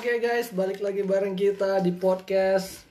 [0.00, 2.88] Oke guys, balik lagi bareng kita di podcast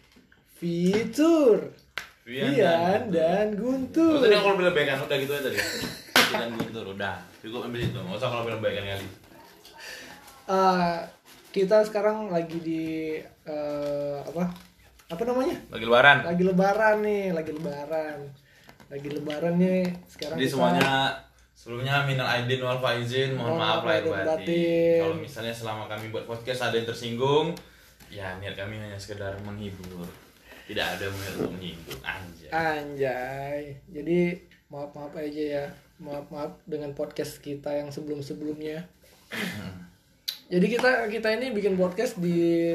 [0.62, 1.74] Fitur
[2.22, 4.22] Rian Rian dan dan Guntur.
[4.22, 5.58] tadi aku lebih baikkan udah gitu aja tadi.
[6.30, 7.18] Dan Guntur udah.
[7.42, 7.98] Cukup ambil itu.
[7.98, 9.08] Enggak usah kalau lebih baikkan kali.
[10.54, 10.98] Eh,
[11.50, 14.54] kita sekarang lagi di eh, apa?
[15.10, 15.58] Apa namanya?
[15.74, 16.18] Lagi lebaran.
[16.30, 18.18] Lagi lebaran nih, lagi lebaran.
[18.86, 19.82] Lagi lebaran nih.
[20.06, 20.90] Sekarang Jadi kita- semuanya
[21.60, 24.24] sebelumnya minal aidin wal faizin, mohon maaf maaf lahir batin.
[24.32, 25.00] batin.
[25.04, 27.52] Kalau misalnya selama kami buat podcast ada yang tersinggung,
[28.08, 30.08] ya niat kami hanya sekedar menghibur.
[30.72, 32.50] Tidak ada niat untuk menyinggung anjay.
[32.56, 33.62] Anjay.
[33.92, 34.40] Jadi
[34.72, 35.66] maaf-maaf aja ya.
[36.00, 38.88] Maaf-maaf dengan podcast kita yang sebelum-sebelumnya.
[40.48, 42.72] Jadi kita kita ini bikin podcast di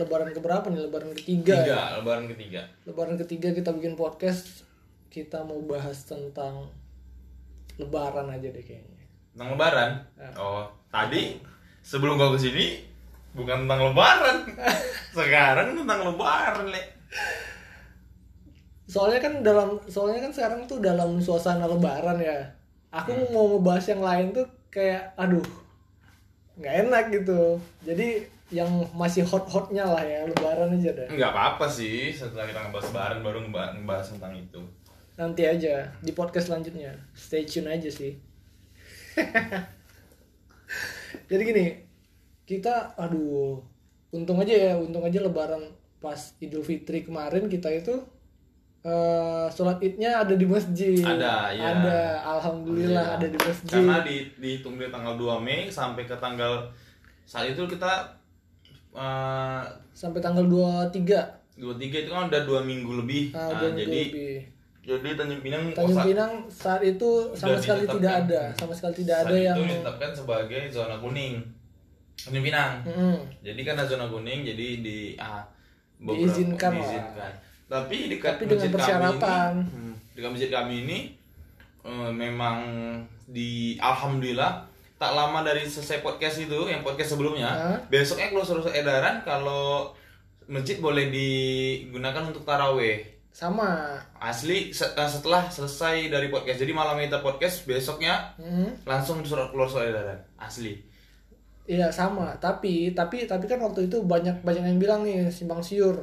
[0.00, 0.88] lebaran keberapa nih?
[0.88, 1.54] Lebaran ketiga.
[1.60, 1.82] Tiga, ya?
[2.00, 2.64] lebaran ketiga.
[2.88, 4.64] Lebaran ketiga kita bikin podcast.
[5.12, 6.72] Kita mau bahas tentang
[7.76, 9.04] lebaran aja deh kayaknya.
[9.32, 9.90] Tentang lebaran.
[10.16, 10.28] Ya.
[10.36, 11.36] Oh, tadi
[11.80, 12.80] sebelum kau ke sini
[13.32, 14.36] bukan tentang lebaran.
[15.16, 16.82] Sekarang tentang lebaran, Le.
[18.86, 22.38] Soalnya kan dalam soalnya kan sekarang tuh dalam suasana lebaran ya.
[22.94, 23.28] Aku Hmm.
[23.34, 25.42] mau ngebahas yang lain tuh kayak aduh
[26.56, 27.58] nggak enak gitu.
[27.82, 31.08] Jadi yang masih hot-hotnya lah ya lebaran aja deh.
[31.10, 34.60] Enggak apa-apa sih, setelah kita ngebahas lebaran baru ngebahas, ngebahas tentang itu.
[35.16, 36.92] Nanti aja di podcast selanjutnya.
[37.16, 38.12] Stay tune aja sih.
[41.32, 41.66] Jadi gini,
[42.44, 43.64] kita aduh
[44.12, 47.96] untung aja ya, untung aja lebaran pas Idul Fitri kemarin kita itu
[48.86, 51.02] eh sholat idnya ada di masjid.
[51.02, 51.64] Ada, ya.
[51.74, 53.06] Ada, alhamdulillah Alhamdulillah.
[53.18, 53.82] ada di masjid.
[53.82, 56.70] Karena di, dihitung dari tanggal 2 Mei sampai ke tanggal
[57.26, 58.14] saat itu kita
[58.94, 59.64] eh
[59.96, 60.92] Sampai tanggal 23.
[61.56, 63.32] 23 itu kan udah dua minggu lebih.
[63.32, 64.36] Nah, Nah, dua minggu jadi lebih.
[64.86, 69.16] Jadi Tanjung Pinang Tanjung saat- Pinang saat itu sama sekali tidak ada, sama sekali tidak
[69.18, 71.42] saat ada itu yang ditetapkan sebagai zona kuning.
[72.16, 72.72] Tanjung Pinang.
[72.86, 73.16] Mm-mm.
[73.42, 75.42] Jadi karena zona kuning jadi di ah,
[75.98, 76.80] beberapa- Diizinkan lah.
[76.80, 77.32] diizinkan.
[77.66, 79.52] Tapi dekat Tapi dengan masjid persyaratan.
[79.58, 80.98] Kami ini, hmm, dekat masjid kami ini
[81.82, 82.56] eh, memang
[83.26, 84.62] di alhamdulillah
[84.96, 87.76] tak lama dari selesai podcast itu yang podcast sebelumnya Hah?
[87.86, 89.90] besoknya keluar surat edaran kalau
[90.46, 94.00] masjid boleh digunakan untuk taraweh sama.
[94.16, 98.88] asli se- setelah selesai dari podcast jadi malam kita podcast besoknya Mm.
[98.88, 100.80] langsung surat keluar surat edaran asli
[101.66, 105.98] Iya sama, tapi tapi tapi kan waktu itu banyak banyak yang bilang nih simpang siur.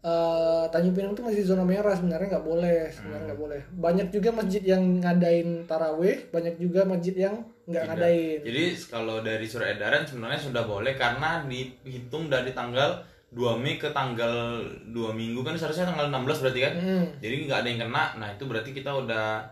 [0.00, 3.60] Eh, Tanjung Pinang itu masih zona merah sebenarnya nggak boleh sebenarnya nggak boleh.
[3.70, 7.38] Banyak juga masjid yang ngadain taraweh, banyak juga masjid yang
[7.68, 8.38] nggak ngadain.
[8.42, 12.98] Jadi kalau dari surat edaran sebenarnya sudah boleh karena dihitung dari tanggal
[13.30, 14.58] 2 Mei ke tanggal
[14.90, 16.74] 2 minggu kan seharusnya tanggal 16 berarti kan.
[16.74, 17.06] Hmm.
[17.22, 18.04] Jadi nggak ada yang kena.
[18.18, 19.46] Nah, itu berarti kita udah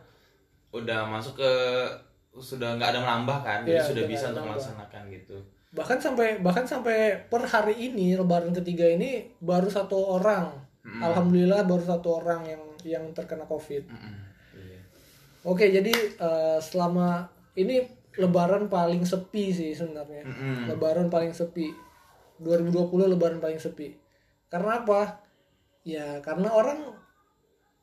[0.75, 1.53] udah masuk ke
[2.35, 3.61] sudah nggak ada menambah kan.
[3.63, 5.37] Jadi Iya, sudah udah bisa untuk melaksanakan gitu.
[5.69, 10.51] Bahkan sampai bahkan sampai per hari ini Lebaran ketiga ini baru satu orang.
[10.89, 13.93] Alhamdulillah baru satu orang yang yang terkena COVID.
[13.93, 14.15] Mm-mm.
[14.57, 14.81] Iya.
[15.45, 17.85] Oke, jadi eh, selama ini
[18.19, 20.25] Lebaran paling sepi sih sebenarnya.
[20.27, 20.73] Mm-mm.
[20.73, 21.71] Lebaran paling sepi.
[22.43, 23.95] 2020 Lebaran paling sepi.
[24.49, 25.23] Karena apa?
[25.85, 26.99] Ya karena orang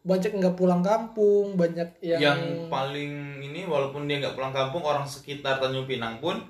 [0.06, 5.10] banyak nggak pulang kampung, banyak yang, Yang paling ini walaupun dia nggak pulang kampung, orang
[5.10, 6.46] sekitar Tanjung Pinang pun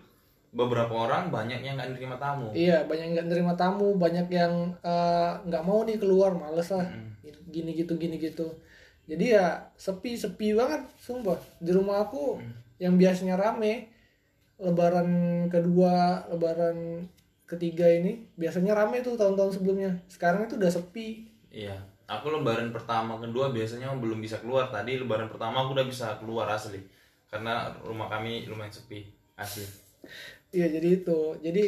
[0.55, 2.47] beberapa orang banyak yang nggak nerima tamu.
[2.55, 6.87] iya banyak yang nggak nerima tamu, banyak yang eh, nggak mau nih keluar, males lah,
[7.47, 8.55] gini gitu gini gitu.
[9.07, 11.39] Jadi ya sepi sepi banget, sumpah.
[11.59, 12.39] Di rumah aku
[12.79, 13.91] yang biasanya rame,
[14.59, 15.07] Lebaran
[15.51, 17.07] kedua, Lebaran
[17.45, 19.93] ketiga ini biasanya rame tuh tahun-tahun sebelumnya.
[20.09, 21.29] Sekarang itu udah sepi.
[21.53, 21.77] Iya,
[22.09, 24.69] aku lebaran pertama kedua biasanya belum bisa keluar.
[24.73, 26.81] Tadi lebaran pertama aku udah bisa keluar asli.
[27.29, 29.05] Karena rumah kami lumayan sepi,
[29.37, 29.65] asli.
[30.53, 31.19] Iya jadi itu.
[31.41, 31.65] Jadi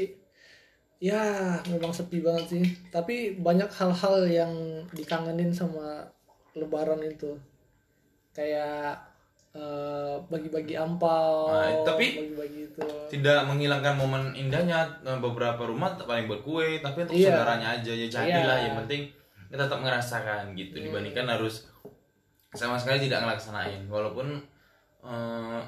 [0.97, 1.21] ya
[1.69, 2.65] memang sepi banget sih.
[2.89, 4.53] Tapi banyak hal-hal yang
[4.93, 6.09] dikangenin sama
[6.57, 7.37] Lebaran itu.
[8.33, 9.16] Kayak
[9.57, 12.81] eh, bagi-bagi ampau, Nah, tapi- bagi-bagi itu.
[13.09, 17.33] Tidak menghilangkan momen indahnya eh, beberapa rumah paling buat kue, tapi untuk Iya.
[17.33, 18.65] saudaranya aja ya jadilah Iya.
[18.69, 19.01] yang penting
[19.47, 21.65] kita tetap merasakan gitu dibandingkan harus
[22.51, 24.37] sama sekali tidak ngelaksanain walaupun
[24.99, 25.61] eh,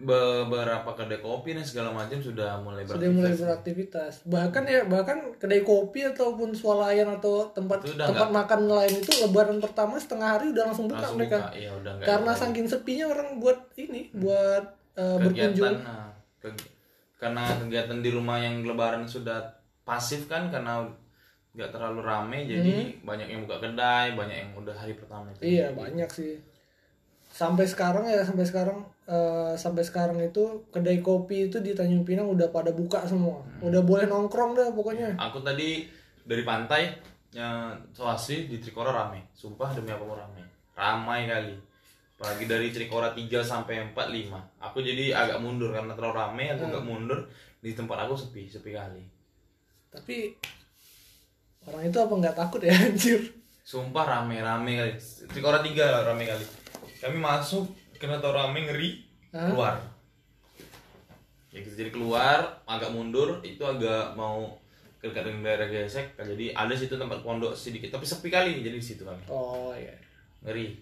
[0.00, 3.38] beberapa kedai kopi dan segala macam sudah mulai Sudah mulai beraktivitas.
[3.38, 4.12] beraktivitas.
[4.24, 9.94] Bahkan ya bahkan kedai kopi ataupun swalayan atau tempat tempat makan lain itu Lebaran pertama
[9.94, 11.36] setengah hari udah langsung buka langsung mereka.
[11.38, 14.64] buka, iya udah Karena ada saking sepinya orang buat ini, buat
[14.94, 15.68] eh, berkunjung.
[15.68, 16.08] kegiatan nah,
[16.38, 16.70] kegi-
[17.14, 19.38] karena kegiatan di rumah yang lebaran sudah
[19.82, 20.80] pasif kan karena
[21.50, 25.74] nggak terlalu rame jadi banyak yang buka kedai banyak yang udah hari pertama itu Iya
[25.74, 26.38] banyak sih.
[27.40, 32.28] Sampai sekarang ya sampai sekarang eh, sampai sekarang itu kedai kopi itu di Tanjung Pinang
[32.28, 35.88] udah pada buka semua udah boleh nongkrong dah pokoknya Aku tadi
[36.20, 36.92] dari pantai
[37.30, 39.30] yang Soasi di Trikora rame.
[39.34, 40.42] Sumpah demi apa rame.
[40.74, 41.54] Ramai kali.
[42.18, 44.60] Apalagi dari Trikora 3 sampai 4 5.
[44.60, 47.18] Aku jadi agak mundur karena terlalu rame, aku agak mundur.
[47.62, 49.04] Di tempat aku sepi, sepi kali.
[49.90, 50.30] tapi
[51.66, 53.18] orang itu apa nggak takut ya anjir
[53.66, 54.92] Sumpah rame-rame kali.
[55.30, 56.59] Trikora 3 lah rame kali.
[57.00, 57.64] Kami masuk
[57.96, 58.90] kena tau rame ngeri
[59.30, 59.48] Hah?
[59.48, 59.74] keluar.
[61.50, 64.46] Ya kita jadi keluar, agak mundur, itu agak mau
[64.96, 66.14] ke dekat dengan daerah gesek.
[66.14, 69.24] Jadi ada situ tempat pondok sedikit, tapi sepi kali jadi di situ kami.
[69.26, 69.90] oh ya
[70.40, 70.72] Ngeri.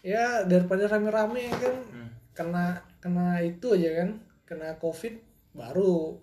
[0.00, 2.08] ya daripada rame-rame kan Hmm.
[2.32, 2.66] kena
[2.96, 4.10] kena itu aja kan
[4.46, 5.12] kena covid
[5.52, 6.16] baru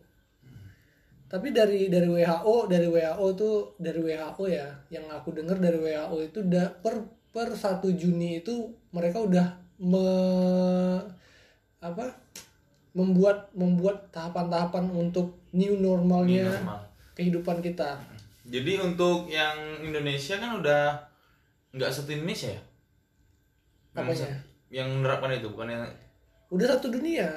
[1.28, 6.18] tapi dari dari WHO dari WHO tuh dari WHO ya yang aku dengar dari WHO
[6.24, 9.48] itu udah per per 1 Juni itu mereka udah
[9.78, 10.06] me,
[11.78, 12.10] apa
[12.98, 16.80] membuat membuat tahapan-tahapan untuk new normalnya New normal.
[17.14, 18.02] kehidupan kita
[18.48, 19.54] Jadi untuk yang
[19.84, 20.84] Indonesia kan udah
[21.76, 22.62] nggak satu Indonesia ya?
[23.94, 24.26] Yang Apanya?
[24.26, 25.84] se- Yang menerapkan itu bukan yang
[26.48, 27.28] udah satu dunia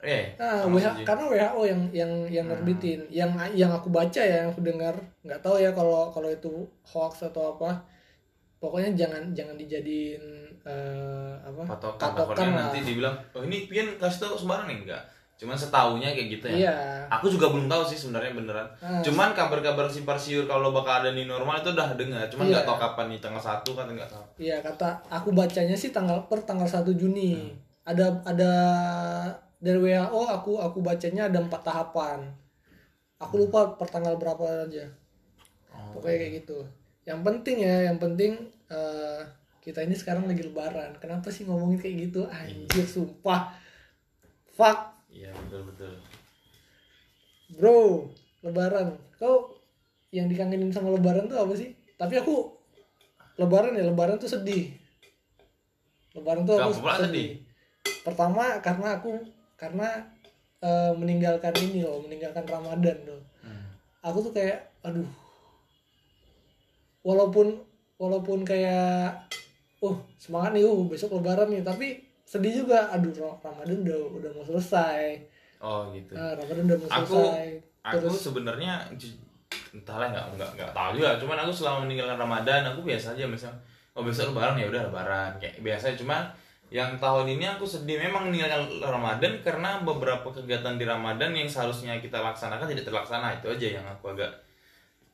[0.00, 4.52] eh Nah, WH karena WHO yang yang yang nerbitin, yang yang aku baca ya, yang
[4.52, 4.92] aku dengar,
[5.24, 6.52] nggak tahu ya kalau kalau itu
[6.84, 7.80] hoax atau apa.
[8.56, 10.24] Pokoknya jangan jangan dijadiin
[10.62, 11.62] eh, apa?
[11.68, 12.66] patokan, patokan lah.
[12.66, 15.02] nanti dibilang oh ini pian kasih tahu sembarang nih enggak
[15.36, 16.74] cuman setaunya kayak gitu ya Iya.
[17.06, 18.98] aku juga belum tahu sih sebenarnya beneran Ah.
[18.98, 22.50] cuman kabar-kabar simpar siur kalau bakal ada new normal itu udah dengar cuman Iya.
[22.50, 26.24] nggak tahu kapan nih tanggal satu kan nggak tahu Iya, kata aku bacanya sih tanggal
[26.24, 27.52] per tanggal 1 Juni.
[27.84, 28.52] Ada ada
[29.56, 32.26] dari WHO aku aku bacanya ada empat tahapan.
[33.16, 34.88] Aku lupa per tanggal berapa aja.
[35.68, 35.94] Oh.
[35.94, 36.58] Pokoknya kayak gitu.
[37.06, 38.32] Yang penting ya, yang penting
[38.68, 39.20] eh,
[39.62, 40.98] kita ini sekarang lagi lebaran.
[40.98, 42.26] Kenapa sih ngomongin kayak gitu?
[42.26, 43.54] Anjir, sumpah.
[44.56, 44.78] Fuck,
[45.12, 45.92] iya betul betul
[47.52, 48.10] bro.
[48.42, 48.94] Lebaran.
[49.18, 49.58] Kau
[50.14, 51.74] yang dikangenin sama lebaran tuh apa sih?
[51.98, 52.54] Tapi aku
[53.40, 54.74] lebaran ya, lebaran tuh sedih.
[56.14, 57.42] Lebaran tuh aku pula sedih?
[58.06, 59.18] Pertama karena aku
[59.58, 59.88] karena
[60.62, 63.22] eh, meninggalkan ini loh, meninggalkan Ramadan tuh.
[63.42, 63.66] Hmm.
[64.04, 65.06] Aku tuh kayak aduh.
[67.06, 67.46] Walaupun
[67.96, 69.14] walaupun kayak
[69.78, 71.86] uh semangat nih uh besok lebaran nih, tapi
[72.22, 72.90] sedih juga.
[72.90, 75.22] Aduh Ra- Ramadan udah udah mau selesai.
[75.56, 77.48] oh gitu Nah, Ramadan udah mau aku selesai.
[77.80, 79.16] aku sebenarnya ju-
[79.72, 83.52] entahlah nggak nggak nggak tahu juga cuman aku selama meninggalkan Ramadan aku biasa aja misal
[83.92, 86.28] oh besok lebaran ya udah lebaran kayak biasa cuman
[86.68, 91.96] yang tahun ini aku sedih memang meninggalkan Ramadan karena beberapa kegiatan di Ramadan yang seharusnya
[91.96, 94.32] kita laksanakan tidak terlaksana itu aja yang aku agak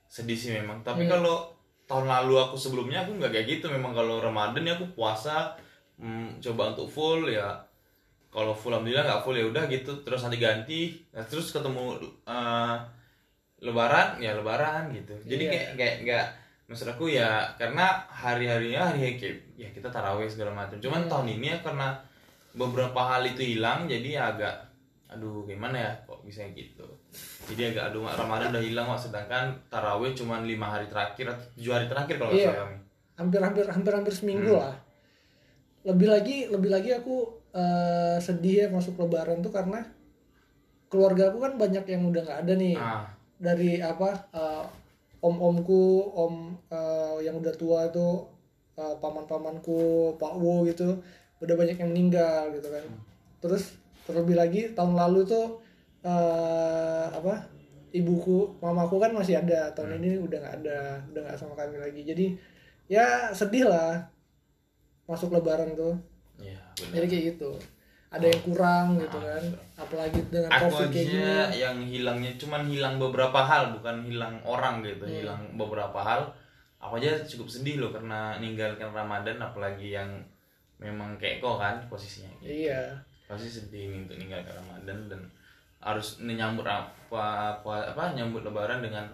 [0.09, 1.51] sedih sih memang tapi kalau
[1.93, 3.69] tahun lalu aku sebelumnya aku nggak kayak gitu.
[3.69, 5.53] Memang kalau Ramadan ya aku puasa
[6.01, 7.53] hmm, coba untuk full ya.
[8.33, 9.93] Kalau full alhamdulillah nggak full ya udah gitu.
[10.01, 10.81] Terus nanti ganti
[11.13, 12.77] nah, terus ketemu eh,
[13.61, 15.13] lebaran ya lebaran gitu.
[15.29, 15.53] Jadi Iya.
[15.53, 16.27] kayak kayak nggak
[16.73, 20.81] maksud aku ya karena hari harinya hari kayak ya kita taraweh segala macam.
[20.81, 21.93] Cuman tahun ini ya karena
[22.57, 24.57] beberapa hal itu hilang jadi ya agak
[25.13, 26.85] aduh gimana ya kok bisa gitu
[27.45, 28.99] jadi agak aduh ramadan udah hilang Wak.
[28.99, 32.49] sedangkan taraweh cuma lima hari terakhir atau tujuh hari terakhir kalau nggak Iya.
[32.49, 32.77] salah kami
[33.13, 34.75] hampir-hampir hampir-hampir seminggu lah.
[35.83, 37.17] Lebih lagi lebih lagi aku
[37.53, 39.85] eh, sedih ya masuk lebaran tuh karena
[40.89, 42.75] keluarga aku kan banyak yang udah nggak ada nih.
[42.75, 43.05] ah
[43.37, 44.65] Dari apa eh,
[45.21, 46.35] om-omku, om
[46.69, 48.27] eh, yang udah tua tuh
[48.75, 50.99] eh, paman-pamanku, Pak Wo gitu,
[51.39, 52.85] udah banyak yang meninggal gitu kan.
[53.39, 55.62] Terus terlebih lagi tahun lalu tuh
[56.03, 57.35] eh, apa?
[57.93, 59.69] Ibuku, mamaku kan masih ada.
[59.73, 60.81] Tahun ini udah nggak ada,
[61.13, 62.03] udah nggak sama kami lagi.
[62.03, 62.27] Jadi
[62.89, 64.05] ya sedih lah
[65.07, 65.97] masuk lebaran tuh
[66.41, 67.51] iya jadi kayak gitu
[68.13, 69.45] ada yang kurang gitu kan
[69.77, 74.85] apalagi dengan aku covid kayak gini yang hilangnya cuman hilang beberapa hal bukan hilang orang
[74.85, 75.17] gitu Hmm.
[75.25, 76.29] hilang beberapa hal
[76.77, 80.11] aku aja cukup sedih loh karena ninggalkan Ramadan apalagi yang
[80.77, 82.67] memang kayak kau kan posisinya gitu.
[82.69, 82.93] iya
[83.25, 85.21] pasti sedih nih untuk ninggalkan Ramadan dan
[85.83, 89.05] harus menyambut apa apa, apa nyambut Lebaran dengan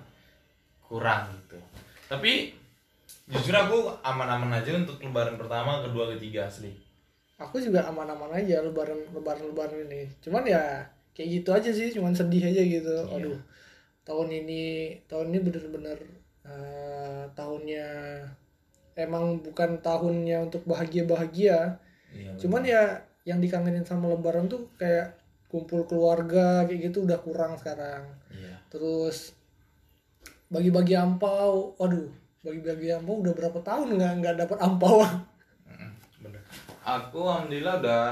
[0.84, 1.56] kurang gitu.
[2.06, 2.52] Tapi
[3.28, 6.70] jujur aku aman-aman aja untuk Lebaran pertama kedua ketiga asli.
[7.40, 10.10] Aku juga aman-aman aja lebaran lebaran lebaran ini.
[10.18, 10.82] Cuman ya
[11.14, 12.94] kayak gitu aja sih cuman sedih aja gitu.
[12.94, 13.14] Iya.
[13.14, 13.38] aduh
[14.08, 14.62] tahun ini
[15.04, 15.98] tahun ini bener-bener
[16.48, 17.87] eh, tahunnya
[18.96, 21.58] emang bukan tahunnya untuk bahagia bahagia
[22.16, 25.12] iya, cuman ya yang dikangenin sama lebaran tuh kayak
[25.49, 29.33] kumpul keluarga kayak gitu udah kurang sekarang iya terus
[30.49, 32.09] bagi-bagi ampau waduh
[32.40, 35.05] bagi-bagi ampau udah berapa tahun nggak nggak dapat ampau
[35.69, 36.40] Mm, bener.
[36.81, 38.05] aku alhamdulillah udah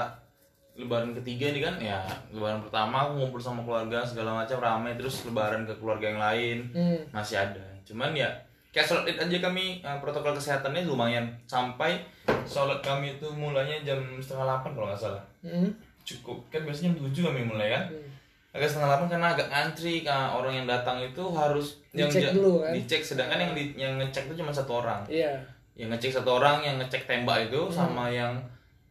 [0.77, 2.01] lebaran ketiga nih kan ya
[2.31, 6.59] lebaran pertama aku ngumpul sama keluarga segala macam ramai terus lebaran ke keluarga yang lain
[6.71, 7.01] Hmm.
[7.11, 8.29] masih ada cuman ya
[8.69, 12.05] kayak sholat id aja kami eh, protokol kesehatannya lumayan sampai
[12.45, 15.73] sholat kami itu mulanya jam setengah delapan kalau nggak salah Hmm.
[16.07, 18.07] Cukup kan biasanya jam tujuh kami mulai kan Hmm.
[18.55, 20.29] agak setengah delapan karena agak ngantri Kak.
[20.33, 22.73] orang yang datang itu harus yang Dicek ja- dulu, kan?
[22.73, 25.35] dicek sedangkan yang di, yang ngecek itu cuma satu orang Iya.
[25.75, 27.75] yang ngecek satu orang yang ngecek tembak itu Hmm.
[27.75, 28.33] sama yang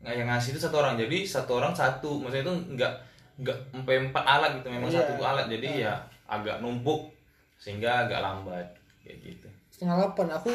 [0.04, 2.94] yang ngasih itu satu orang jadi satu orang satu maksudnya itu nggak
[3.38, 5.02] nggak sampai empat alat gitu memang Iya.
[5.02, 5.94] satu alat jadi ya
[6.26, 7.10] agak numpuk
[7.58, 8.68] sehingga agak lambat
[9.02, 10.28] kayak gitu Setengah delapan.
[10.32, 10.52] Aku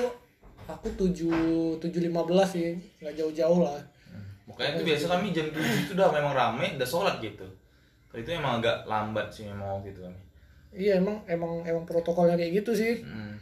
[0.64, 1.34] aku tujuh
[1.76, 3.76] tujuh lima belas sih, nggak jauh-jauh lah.
[4.50, 7.46] Makanya itu biasa kami jam 7 itu udah memang rame udah sholat gitu
[8.06, 10.18] Kalau itu emang agak lambat sih memang waktu itu kami
[10.70, 13.02] Iya emang emang emang protokolnya kayak gitu sih.
[13.02, 13.34] Hmm.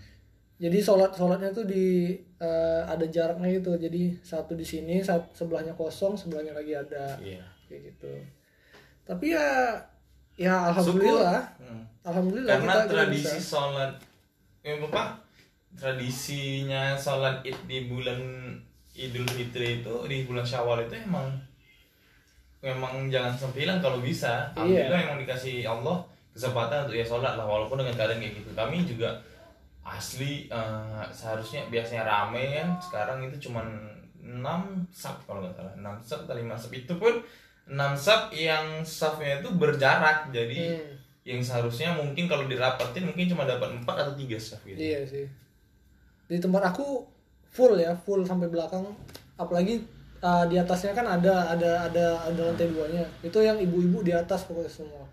[0.57, 3.77] Jadi sholat sholatnya tuh di eh, ada jaraknya gitu.
[3.77, 8.13] Jadi satu di sini, satu sebelahnya kosong, sebelahnya lagi ada iya kayak gitu.
[9.05, 9.77] Tapi ya
[10.37, 11.85] ya alhamdulillah, Hmm.
[12.03, 13.45] alhamdulillah karena kita- kita tradisi bisa.
[13.45, 13.93] sholat
[14.63, 15.03] eh apa
[15.79, 18.21] tradisinya sholat id di bulan
[18.99, 21.31] idul fitri itu di bulan syawal itu emang
[22.59, 24.51] memang jangan sampai hilang kalau bisa.
[24.59, 24.91] Iya.
[24.91, 26.03] alhamdulillah emang dikasih Allah
[26.35, 28.51] kesempatan untuk ya sholat lah walaupun dengan keadaan kayak gitu.
[28.53, 29.11] Kami juga
[29.87, 32.69] asli eh, seharusnya biasanya rame kan.
[32.83, 33.67] Sekarang itu cuman
[34.19, 34.43] 6
[34.91, 35.73] sub kalau nggak salah.
[35.79, 36.73] 6 sub atau 5 sub.
[36.75, 37.15] Itu pun
[37.71, 40.35] 6 sub yang subnya itu berjarak.
[40.35, 44.81] Jadi Hmm, yang seharusnya mungkin kalau dirapatin mungkin cuma dapat 4 atau 3 staff gitu.
[44.81, 45.29] iya sih.
[46.27, 47.07] Di tempat aku
[47.51, 48.85] full ya, full sampai belakang.
[49.39, 49.81] Apalagi
[50.23, 53.05] uh, di atasnya kan ada ada ada ada lantai duanya.
[53.23, 55.05] Itu yang ibu-ibu di atas pokoknya semua.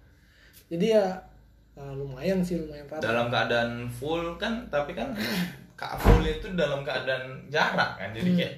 [0.69, 1.05] Jadi ya
[1.77, 3.03] uh, lumayan sih lumayan rapi.
[3.05, 5.13] Dalam keadaan full kan, tapi kan
[5.79, 8.09] kak full itu dalam keadaan jarak kan.
[8.15, 8.39] Jadi Hmm.
[8.39, 8.53] kayak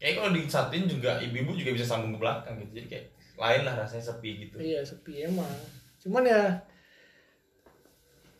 [0.00, 2.72] kayak kalau disatuin juga ibu-ibu juga bisa sambung ke belakang gitu.
[2.82, 4.56] Jadi kayak lain lah rasanya sepi gitu.
[4.58, 5.50] Iya sepi emang.
[6.02, 6.42] Cuman ya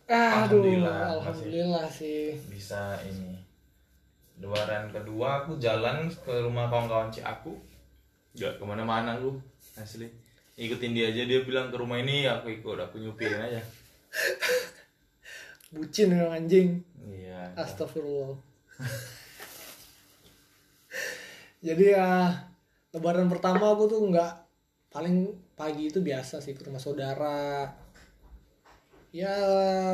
[0.05, 2.37] Aduh, Alhamdulillah, alhamdulillah, sih.
[2.53, 3.41] Bisa ini.
[4.43, 7.55] Lebaran kedua aku jalan ke rumah kawan-kawan cik aku.
[8.35, 9.39] Gak ke mana-mana lu
[9.79, 10.11] asli.
[10.55, 13.63] Ikutin dia aja dia bilang ke rumah ini aku ikut aku nyupirin aja.
[15.75, 16.83] Bucin memang anjing.
[17.03, 17.55] Iya.
[17.59, 18.39] Astagfirullah.
[21.67, 22.31] Jadi ya
[22.95, 24.33] lebaran pertama aku tuh nggak
[24.93, 27.75] paling pagi itu biasa sih ke rumah saudara.
[29.15, 29.31] Ya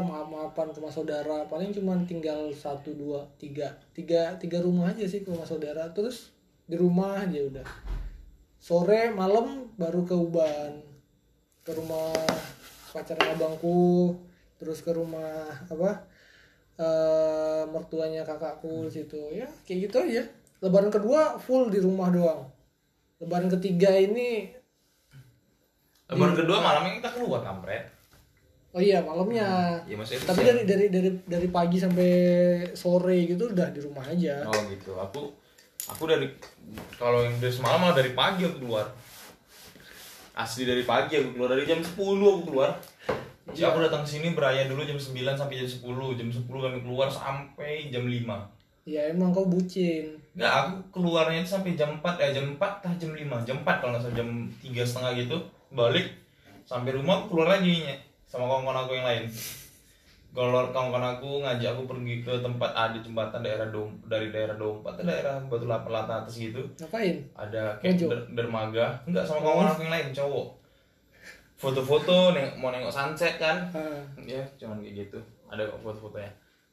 [0.00, 1.44] maaf maafan ke rumah saudara.
[1.44, 3.68] Paling cuma tinggal satu dua tiga.
[3.92, 5.92] Tiga tiga rumah aja sih ke rumah saudara.
[5.92, 6.32] Terus
[6.64, 7.68] di rumah aja udah.
[8.56, 10.80] Sore malam baru ke Uban.
[11.60, 12.16] Ke rumah
[12.96, 14.16] pacarnya abangku.
[14.56, 16.08] Terus ke rumah apa
[16.80, 19.20] eh mertuanya kakakku situ.
[19.36, 20.24] Ya kayak gitu aja.
[20.64, 22.48] Lebaran kedua full di rumah doang.
[23.20, 24.48] Lebaran ketiga ini
[26.08, 27.99] Lebaran kedua malamnya kita keluar kampret.
[28.70, 32.10] Oh iya malamnya Ya maksudnya itu tapi dari dari dari dari pagi sampai
[32.72, 34.94] sore gitu udah di rumah aja Oh gitu.
[34.94, 35.20] Aku
[35.90, 36.30] aku dari
[36.94, 38.86] kalau yang dari semalam malah dari pagi aku keluar.
[40.38, 42.70] Asli dari pagi aku keluar dari jam 10 aku keluar.
[43.50, 45.82] Jadi aku datang sini beraya dulu jam 9 sampai jam 10.
[46.14, 48.58] Jam 10 kami keluar sampai jam 5.
[48.88, 52.92] ya emang kau bucin Enggak, aku keluarnya itu sampai jam 4, eh jam 4 tah
[52.96, 53.46] jam 5.
[53.46, 54.28] Jam 4 kalau nggak salah jam
[54.62, 55.36] 3 setengah gitu.
[55.74, 56.06] Balik
[56.64, 57.82] sampai rumah aku keluar lagi
[58.30, 59.24] sama kawan-kawan aku yang lain.
[60.30, 64.94] Kalau kawan-kawan aku ngajak aku pergi ke tempat ada jembatan daerah Dom dari daerah Dompat
[64.94, 66.62] ke daerah Batu Lapan Latan atas gitu.
[66.78, 68.94] ngapain Ada kayak der- dermaga.
[69.02, 70.46] Enggak sama kawan aku yang lain cowok.
[71.56, 73.66] Foto-foto neng mau nengok sunset kan.
[73.68, 75.18] Ah, Ya, cuman kayak gitu.
[75.44, 76.30] Ada kok foto-fotonya.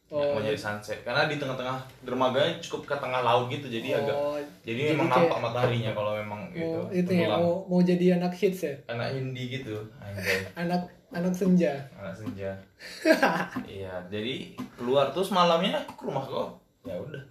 [0.07, 4.15] Oh, mau nyari sunset karena di tengah-tengah dermaganya cukup ke tengah laut gitu jadi agak
[4.15, 6.79] oh, jadi, memang kayak nampak mataharinya kalau memang gitu.
[6.79, 9.75] mau itu ya mau mau jadi anak hits ya Anak Hindi gitu.
[10.63, 12.55] Anak anak senja Anak senja.
[13.67, 16.55] iya, jadi keluar terus malamnya ke rumah kok.
[16.87, 17.23] Ya udah.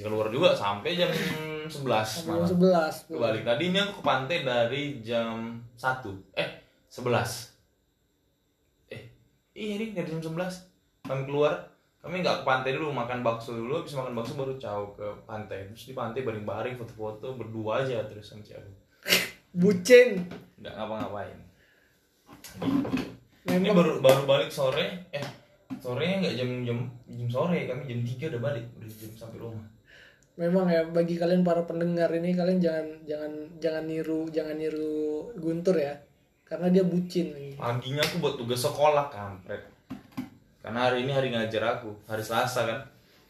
[0.00, 2.48] Keluar juga sampai jam 11 jam malam.
[2.48, 6.40] sebelas Kebalik tadi ini aku ke pantai dari jam 1.
[6.40, 6.48] Eh,
[6.88, 7.52] 11.
[8.88, 9.02] Eh,
[9.52, 10.75] iya nih dari jam 11.
[11.06, 11.54] Kami keluar,
[12.02, 15.70] kami nggak ke pantai dulu makan bakso dulu, habis makan bakso baru jauh ke pantai.
[15.70, 18.74] Terus di pantai baring-baring foto-foto berdua aja terus sama cewek.
[19.56, 20.20] bucin
[20.60, 21.38] Nggak ngapa-ngapain.
[23.46, 25.24] Ini memang baru baru balik sore, eh
[25.80, 29.66] sorenya nggak jam jam jam sore kami jam 3 udah balik udah jam sampai rumah.
[30.36, 35.80] memang ya bagi kalian para pendengar ini kalian jangan jangan jangan niru jangan niru Guntur
[35.80, 35.96] ya
[36.44, 39.75] karena dia bucin Paginya aku buat tugas sekolah kampret.
[40.66, 42.82] Karena hari ini hari ngajar aku, hari Selasa kan.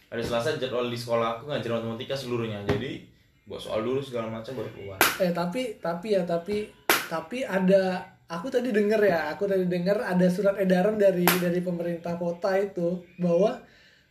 [0.08, 2.64] Hari Selasa jadwal di sekolah aku ngajar matematika seluruhnya.
[2.64, 3.04] Jadi
[3.44, 6.66] buat soal dulu segala macam baru keluar eh tapi tapi ya tapi
[7.06, 12.18] tapi ada aku tadi dengar ya aku tadi dengar ada surat edaran dari dari pemerintah
[12.18, 13.54] kota itu bahwa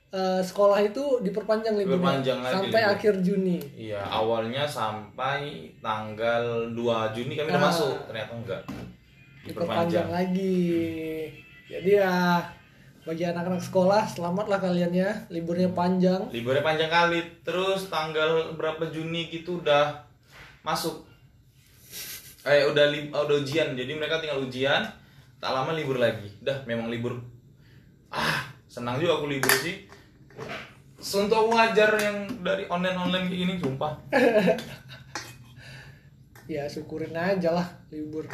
[0.08, 2.94] eh, sekolah itu diperpanjang liburnya Diperpanjang lagi sampai libur.
[2.96, 5.40] akhir Juni iya awalnya sampai
[5.84, 6.80] tanggal 2
[7.12, 7.68] Juni kami udah Ah.
[7.68, 10.64] masuk ternyata enggak diperpanjang diperpanjang lagi
[11.68, 12.16] jadi ya
[13.06, 15.14] bagi anak-anak sekolah selamatlah kalian ya.
[15.30, 16.26] Liburnya panjang.
[16.34, 17.22] Liburnya panjang kali.
[17.46, 20.02] Terus tanggal berapa Juni gitu udah
[20.66, 21.06] masuk.
[22.42, 23.78] Eh udah li- udah ujian.
[23.78, 24.82] Jadi mereka tinggal ujian
[25.38, 26.34] tak lama libur lagi.
[26.42, 27.22] Dah memang libur.
[28.10, 29.86] Ah senang juga aku libur sih.
[30.98, 33.94] Untuk aku ngajar yang dari online online kayak gini sumpah.
[36.46, 38.30] Ya syukurin aja lah libur.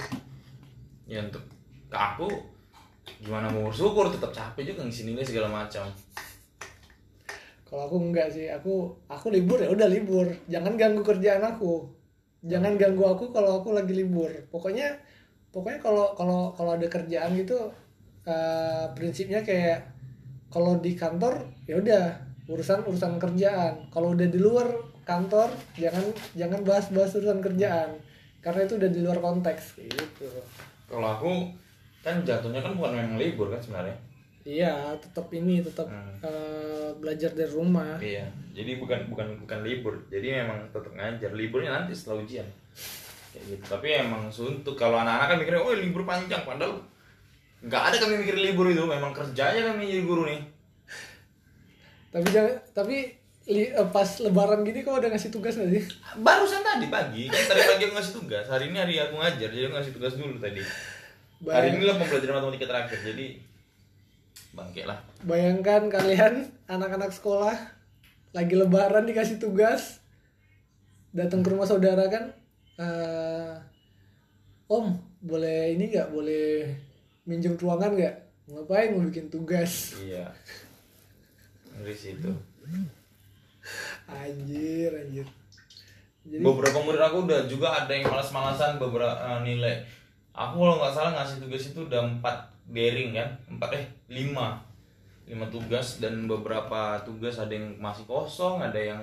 [1.07, 1.47] Ya untuk
[1.87, 2.27] ke aku
[3.21, 5.85] gimana mau bersyukur tetap capek juga ngisi nilai segala macam.
[7.69, 10.27] Kalau aku enggak sih aku aku libur ya udah libur.
[10.49, 11.85] Jangan ganggu kerjaan aku.
[12.41, 14.27] Jangan ganggu aku kalau aku lagi libur.
[14.49, 14.97] Pokoknya
[15.53, 17.69] pokoknya kalau kalau kalau ada kerjaan gitu
[18.25, 19.85] eh, prinsipnya kayak
[20.51, 22.03] kalau di kantor ya udah
[22.49, 23.87] urusan urusan kerjaan.
[23.93, 24.67] Kalau udah di luar
[25.05, 28.01] kantor jangan jangan bahas-bahas urusan kerjaan.
[28.41, 30.25] Karena itu udah di luar konteks gitu.
[30.89, 31.60] Kalau aku
[32.01, 33.93] kan jatuhnya kan bukan memang libur kan sebenarnya
[34.41, 36.17] iya tetap ini tetap Hmm.
[36.19, 41.29] eh, belajar dari rumah Iya, jadi bukan bukan bukan libur, jadi memang tetap ngajar.
[41.31, 42.45] Liburnya nanti setelah ujian.
[43.31, 43.63] Kayak gitu.
[43.69, 46.81] Tapi emang suntuk kalau anak-anak kan mikirnya, oh libur panjang, padahal
[47.61, 50.41] nggak ada kami mikir libur itu, memang kerjanya kami jadi guru nih.
[52.11, 52.95] tapi jangan tapi
[53.47, 55.85] li- eh, pas lebaran gini kok udah ngasih tugas gak sih
[56.19, 58.45] Barusan tadi pagi, kan tadi pagi aku ngasih tugas.
[58.45, 60.59] Hari ini hari aku ngajar, jadi aku ngasih tugas dulu tadi.
[61.43, 63.25] Hari ini lah pembelajaran matematika terakhir, jadi
[64.51, 64.99] bangke lah.
[65.21, 66.33] bayangkan kalian
[66.65, 67.55] anak-anak sekolah
[68.31, 69.99] lagi lebaran dikasih tugas
[71.11, 72.31] datang ke rumah saudara kan
[72.75, 73.53] eh,
[74.67, 76.67] om boleh ini nggak boleh
[77.23, 78.15] minjem ruangan nggak
[78.47, 80.31] ngapain mau bikin tugas Iya.
[81.73, 82.31] Ngeri sih itu.
[84.05, 85.27] anjir anjir
[86.21, 89.75] jadi beberapa murid aku udah juga ada yang malas-malasan beberapa eh, nilai
[90.31, 92.35] aku kalau nggak salah ngasih tugas itu udah empat
[92.71, 94.59] daring kan empat eh lima.
[95.27, 99.01] Lima tugas dan beberapa tugas ada yang masih kosong ada yang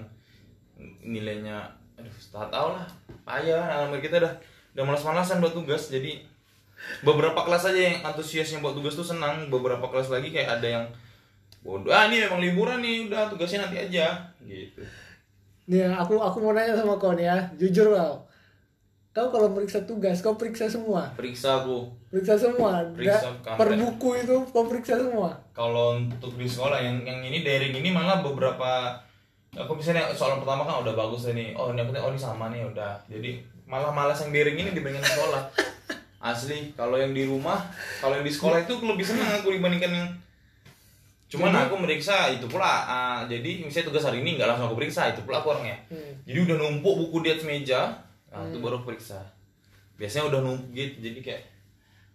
[1.00, 1.64] nilainya
[1.96, 2.86] aduh tak tahu lah.
[3.24, 4.34] Payah anak kita udah
[4.76, 5.90] udah malas-malasan buat tugas.
[5.90, 6.22] Jadi
[7.02, 9.48] beberapa kelas aja yang antusiasnya buat tugas tuh senang.
[9.48, 10.86] Beberapa kelas lagi kayak ada yang
[11.58, 14.14] bodoh ah ini memang liburan nih udah tugasnya nanti aja.
[14.44, 14.80] Gitu.
[15.68, 18.27] Nih aku aku mau nanya sama kau nih ya jujur kau
[19.18, 21.10] kau kalau periksa tugas kau periksa semua?
[21.18, 21.90] Periksa aku.
[22.06, 22.86] Periksa semua?
[22.94, 23.58] Periksa kampret.
[23.58, 25.34] per buku itu kau periksa semua?
[25.50, 28.94] Kalau untuk di sekolah yang yang ini daring ini malah beberapa
[29.58, 32.62] aku misalnya soal pertama kan udah bagus ini oh ini aku oh ini sama nih
[32.62, 32.94] udah.
[33.10, 35.42] Jadi malah malas yang daring ini dibandingkan di sekolah.
[36.30, 37.58] Asli kalau yang di rumah
[37.98, 40.08] kalau yang di sekolah itu lebih senang aku dibandingkan yang
[41.28, 45.12] cuman aku meriksa itu pula ah, jadi misalnya tugas hari ini nggak langsung aku periksa
[45.12, 45.76] itu pula aku orangnya.
[45.92, 46.12] Hmm.
[46.24, 47.92] jadi udah numpuk buku di atas meja
[48.30, 49.20] nah, itu baru aku periksa.
[49.98, 51.42] Biasanya udah numpuk gitu jadi kayak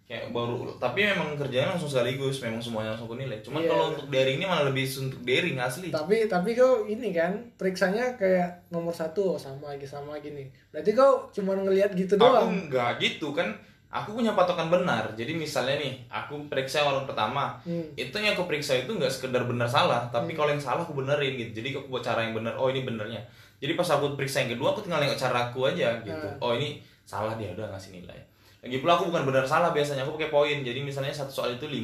[0.03, 3.39] kayak baru tapi memang kerjanya langsung sekaligus memang semuanya langsung aku nilai.
[3.39, 3.69] Cuman Iya.
[3.71, 5.87] kalau untuk daring ini malah lebih untuk daring asli.
[5.89, 10.43] Tapi tapi kau ini kan periksanya kayak nomor satu oh, sama lagi sama gini
[10.75, 12.67] berarti kau cuma ngelihat gitu aku doang?
[12.67, 13.55] nggak gitu kan.
[13.93, 15.05] Aku punya patokan benar.
[15.13, 17.61] Jadi misalnya nih aku periksa orang pertama.
[17.61, 17.85] Hmm.
[17.93, 21.39] itu yang aku periksa itu nggak sekedar benar salah tapi kalau yang salah aku benerin
[21.39, 21.63] gitu.
[21.63, 23.21] Jadi aku buat cara yang benar oh ini benernya
[23.63, 26.35] jadi pas aku periksa yang kedua aku tinggal nengok cara aku aja gitu Ah.
[26.41, 28.19] oh ini salah dia udah ngasih nilai
[28.59, 31.63] lagi pula aku bukan benar salah biasanya aku pakai poin jadi misalnya satu soal itu
[31.63, 31.79] 5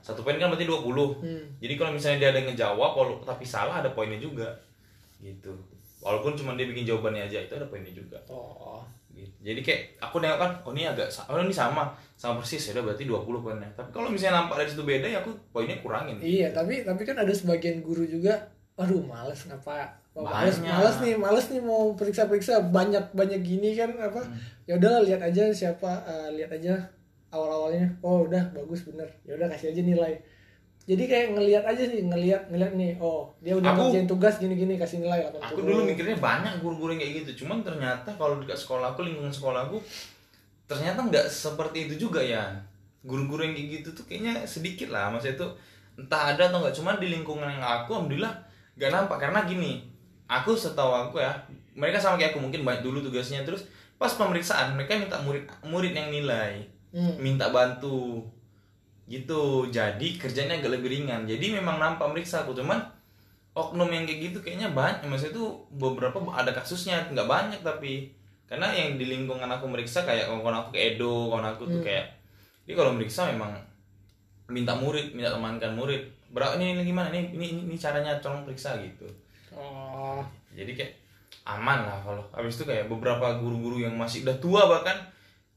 [0.00, 0.86] satu poin kan berarti 20
[1.18, 1.42] Hmm.
[1.58, 4.46] jadi kalau misalnya dia ada yang ngejawab walau tapi salah ada poinnya juga
[5.18, 5.50] gitu
[5.98, 8.78] walaupun cuma dia bikin jawabannya aja itu ada poinnya juga oh
[9.10, 9.32] gitu.
[9.40, 12.84] Jadi kayak aku nengok kan, oh ini agak oh ini sama, sama persis ya udah
[12.84, 13.64] berarti 20 poinnya.
[13.72, 16.20] Tapi kalau misalnya nampak dari situ beda ya aku poinnya kurangin.
[16.20, 18.36] iya tapi tapi kan ada sebagian guru juga
[18.76, 23.92] aduh males ngapa males males nih males nih mau periksa periksa banyak banyak gini kan
[23.94, 24.36] apa Hmm.
[24.64, 26.72] ya udahlah lihat aja siapa eh, lihat aja
[27.28, 30.14] awal awalnya oh udah bagus bener ya udah kasih aja nilai
[30.82, 34.54] jadi kayak ngelihat aja sih ngelihat ngelihat nih oh dia udah Aku- ngerjain tugas gini
[34.54, 38.38] gini kasih nilai 80 Aku dulu mikirnya banyak guru-guru yang kayak gitu, cuman ternyata kalau
[38.38, 39.82] dekat sekolah aku, lingkungan sekolah aku
[40.64, 42.54] ternyata nggak seperti itu juga ya.
[43.02, 45.46] Guru-guru yang kayak gitu tuh kayaknya sedikit lah, maksudnya itu
[45.96, 46.70] entah ada atau nggak.
[46.72, 48.34] Cuman di lingkungan yang aku, alhamdulillah
[48.74, 49.72] nggak nampak karena gini.
[50.26, 51.32] Aku setahu aku ya,
[51.78, 53.46] mereka sama kayak aku mungkin banyak dulu tugasnya.
[53.46, 56.66] Terus pas pemeriksaan mereka minta murid murid yang nilai.
[56.96, 57.12] Hmm.
[57.20, 58.24] minta bantu.
[59.06, 59.68] Gitu.
[59.68, 61.28] Jadi kerjanya agak lebih ringan.
[61.28, 62.56] Jadi memang nampak meriksa aku.
[62.56, 62.80] Cuman
[63.52, 65.04] oknum yang kayak gitu kayaknya banyak.
[65.06, 65.44] Maksudnya itu
[65.76, 67.06] beberapa ada kasusnya.
[67.12, 71.50] Nggak banyak tapi karena yang di lingkungan aku meriksa kayak kawan aku ke Edo kawan
[71.50, 72.06] aku tuh kayak
[72.62, 73.50] dia kalau meriksa memang
[74.46, 76.02] minta murid minta temankan murid.
[76.30, 77.10] Berapa ini, ini gimana?
[77.10, 79.06] Ini, ini ini ini caranya tolong periksa gitu.
[79.54, 79.85] Oh
[80.56, 80.92] jadi kayak
[81.44, 84.96] aman lah kalau habis itu kayak beberapa guru-guru yang masih udah tua bahkan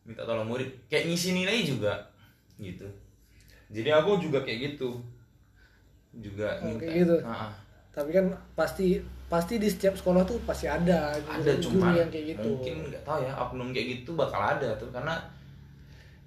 [0.03, 1.95] minta tolong murid kayak ngisi nilai juga
[2.59, 2.85] gitu.
[3.69, 4.99] Jadi aku juga kayak gitu.
[6.11, 6.81] Juga Oh, minta.
[6.83, 7.15] kayak gitu?
[7.23, 7.51] Ah, ah.
[7.89, 8.97] tapi kan pasti
[9.29, 12.49] pasti di setiap sekolah tuh pasti ada ada guru, cuma yang kayak gitu.
[12.49, 15.13] mungkin nggak tahu ya oknum kayak gitu bakal ada tuh karena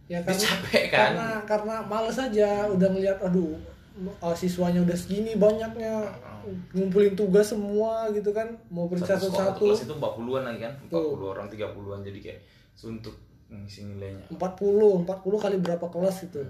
[0.07, 1.11] ya dia capek kan.
[1.11, 3.59] karena karena males aja udah ngeliat aduh
[4.23, 6.07] uh, siswanya udah segini banyaknya
[6.75, 10.75] ngumpulin tugas semua gitu kan mau periksa satu satu kelas itu 40-an lagi kan?
[10.91, 11.17] Tuh.
[11.17, 12.41] 40 orang 30-an jadi kayak
[12.75, 13.15] suntuk
[13.53, 14.27] ngisi nilainya.
[14.33, 16.43] 40 40 kali berapa kelas itu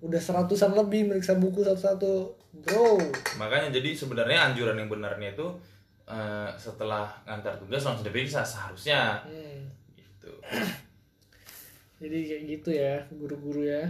[0.00, 2.40] udah seratusan lebih meriksa buku satu-satu.
[2.50, 2.98] Bro.
[3.38, 5.46] Makanya jadi sebenarnya anjuran yang benarnya itu
[6.08, 9.22] eh, setelah ngantar tugas langsung diperiksa seharusnya.
[9.22, 10.32] Hmm, gitu.
[12.00, 13.84] Jadi kayak gitu ya guru-guru ya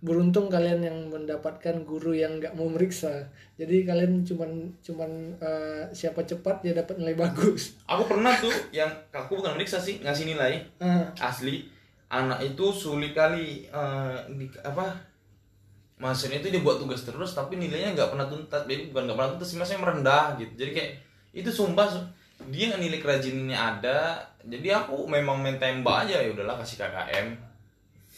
[0.00, 3.28] beruntung kalian yang mendapatkan guru yang nggak mau meriksa.
[3.60, 7.76] Jadi kalian cuman cuman uh, siapa cepat dia dapat nilai bagus.
[7.84, 10.64] Aku pernah tuh yang aku bukan meriksa sih ngasih nilai.
[10.80, 11.68] Ah, asli
[12.10, 14.90] anak itu sulit kali eh, di apa
[16.00, 18.64] maksudnya itu dia buat tugas terus tapi nilainya nggak pernah tuntas.
[18.64, 20.52] Jadi bukan nggak pernah tuntas sih maksudnya merendah gitu.
[20.64, 20.90] Jadi kayak
[21.36, 22.10] itu sumpah su-
[22.48, 27.49] dia nilai kerajinannya ada jadi aku memang main tembak aja ya udahlah kasih KKM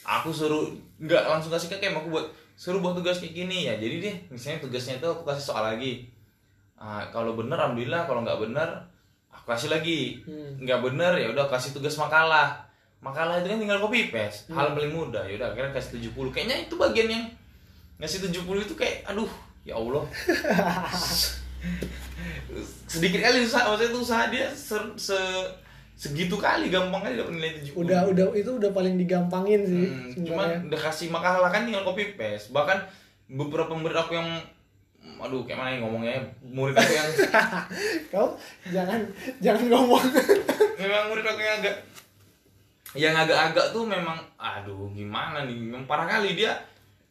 [0.03, 0.67] aku suruh
[0.99, 3.65] nggak langsung kasih KKM aku buat suruh buat tugas kayak gini.
[3.67, 6.07] Ya jadi deh misalnya tugasnya itu aku kasih soal lagi.
[6.75, 8.69] Ah, kalau bener alhamdulillah kalau nggak bener
[9.31, 10.19] aku kasih lagi.
[10.27, 10.59] Hmm.
[10.59, 12.59] nggak bener ya udah kasih tugas makalah.
[13.03, 14.47] Makalah itu kan tinggal copy paste.
[14.51, 15.23] Hal paling mudah.
[15.27, 17.23] Ya udah akhirnya kasih 70 kayaknya itu bagian yang
[17.99, 19.27] ngasih 70 itu kayak aduh
[19.63, 20.03] ya Allah.
[22.87, 25.49] Sedikit kali usaha maksudnya itu usaha dia se, se-
[25.93, 30.25] segitu kali gampang aja dapat nilai 70 udah udah itu udah paling digampangin sih Hmm,
[30.25, 32.49] cuman udah kasih makalah kan tinggal copy paste.
[32.49, 32.77] Bahkan
[33.29, 34.29] beberapa murid aku yang
[35.19, 35.77] aduh kayak mana ya?
[35.79, 37.09] Ngomongnya murid aku yang
[38.13, 38.35] kau
[38.67, 38.99] jangan
[39.39, 40.03] jangan ngomong.
[40.81, 41.75] Memang murid aku yang agak
[42.93, 45.57] yang agak-agak tuh memang aduh gimana nih?
[45.57, 46.53] Memang parah kali dia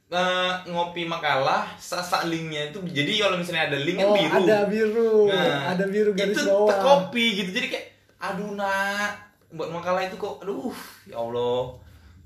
[0.09, 2.79] eh, ngopi makalah sasak linknya itu.
[2.87, 4.37] Jadi kalau misalnya ada link kan oh biru.
[4.45, 5.15] ada biru.
[5.27, 6.69] Nah, ada biru garis itu bawah.
[6.69, 7.51] terkopi gitu.
[7.51, 7.87] Jadi kayak
[8.23, 9.19] aduh nak.
[9.53, 10.73] Buat makalah itu kok aduh
[11.11, 11.75] ya allah.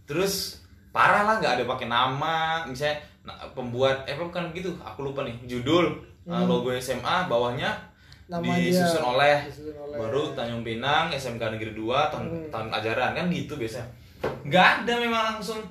[0.05, 0.61] Terus
[0.93, 2.63] parah lah nggak ada pakai nama.
[2.69, 5.97] Misalnya nah, pembuat eh apa bukan begitu aku lupa nih judul.
[6.27, 7.71] Uh, logo SMA bawahnya
[8.27, 9.11] Nama disusun dia.
[9.15, 9.95] oleh, Disusun oleh.
[9.95, 13.87] baru Tanjung Pinang SMK Negeri 2 tahun, tahun ajaran kan gitu biasanya
[14.43, 15.63] nggak ada memang langsung.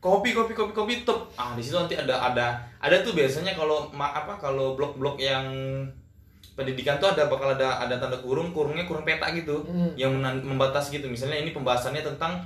[0.00, 1.28] Kopi kopi kopi kopi top.
[1.36, 5.44] Ah di situ nanti ada ada ada tuh biasanya kalau apa kalau blok-blok yang
[6.54, 9.90] pendidikan tuh ada bakal ada ada tanda kurung kurungnya kurung peta gitu Hmm.
[9.94, 12.38] yang membatasi gitu misalnya ini pembahasannya tentang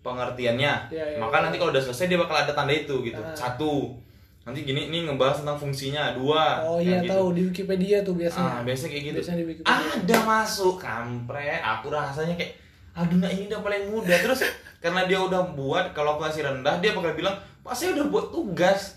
[0.00, 1.44] pengertiannya Iya, iya, maka iya.
[1.44, 3.34] nanti kalau udah selesai dia bakal ada tanda itu gitu Ah.
[3.34, 3.98] satu
[4.42, 7.12] nanti gini ini ngebahas tentang fungsinya dua oh iya gitu.
[7.12, 9.16] tahu di Wikipedia tuh biasanya Ah, biasanya kayak gitu.
[9.18, 9.76] Biasanya di Wikipedia.
[9.76, 11.60] Ada masuk kampret.
[11.60, 12.52] Aku rasanya kayak
[12.94, 14.16] aduh nah ini udah paling mudah.
[14.18, 14.40] Terus
[14.82, 18.26] karena dia udah buat kalau aku kasih rendah dia bakal bilang, "Pak, saya udah buat
[18.30, 18.96] tugas."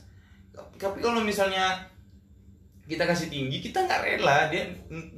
[0.54, 1.76] Tapi kalau misalnya
[2.92, 4.68] kita kasih tinggi, kita nggak rela dia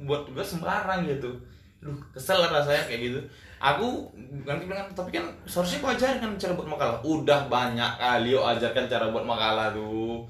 [0.06, 1.34] buat tugas sembarang gitu.
[1.82, 3.20] Duh, kesel lah rasanya kayak gitu.
[3.58, 4.08] Aku
[4.46, 6.96] nanti bilang tapi kan seharusnya kau ajarkan cara buat makalah.
[7.02, 10.22] Udah banyak kali yo ajarkan cara buat makalah tuh.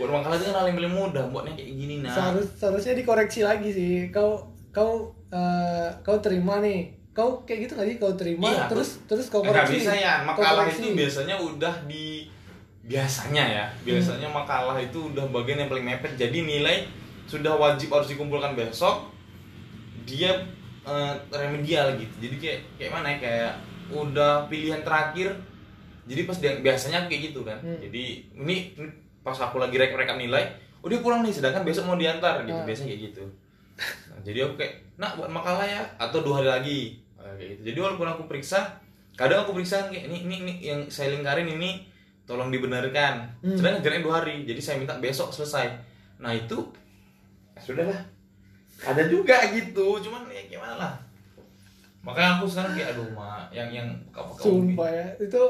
[0.00, 2.10] Buat makalah itu kan hal yang paling mudah, buatnya kayak gini nah.
[2.10, 7.88] Seharus, seharusnya dikoreksi lagi sih kau kau eh, kau terima nih kau kayak gitu nggak
[7.90, 12.30] sih kau terima Iya, terus terus kau koreksi bisa ya, makalah itu biasanya udah di
[12.90, 14.42] biasanya ya, biasanya Hmm.
[14.42, 16.18] makalah itu udah bagian yang paling mepet.
[16.18, 16.90] Jadi nilai
[17.30, 19.06] sudah wajib harus dikumpulkan besok.
[20.02, 20.34] Dia
[20.80, 22.14] eh, remedial gitu.
[22.18, 23.16] Jadi kayak kayak mana ya?
[23.22, 23.52] Kayak
[23.94, 25.30] udah pilihan terakhir.
[26.10, 27.62] Jadi pas dia biasanya kayak gitu kan.
[27.62, 27.78] Hmm.
[27.78, 28.90] Jadi ini, ini
[29.22, 30.50] pas aku lagi rekap rekap nilai,
[30.80, 32.56] oh dia pulang nih, sedangkan besok mau diantar gitu.
[32.56, 32.66] Ah.
[32.66, 33.24] Biasanya kayak gitu.
[34.10, 36.80] Nah, jadi aku kayak, nak buat makalah ya, atau dua hari lagi,
[37.20, 37.62] Nah, kayak gitu.
[37.70, 38.80] Jadi walaupun aku periksa,
[39.12, 41.84] kadang aku periksa kayak ini, ini, ini yang saya lingkarin ini,
[42.30, 43.26] tolong dibenarkan.
[43.42, 43.52] Hmm.
[43.52, 45.66] Sedangkan jaraknya dua hari, jadi saya minta besok selesai.
[46.16, 46.54] Nah itu,
[47.52, 48.00] ya sudah lah.
[48.80, 50.94] Ada juga gitu, cuman ya gimana lah.
[52.00, 55.42] Makanya aku sekarang kayak aduh ma, yang yang apa sumpah ya itu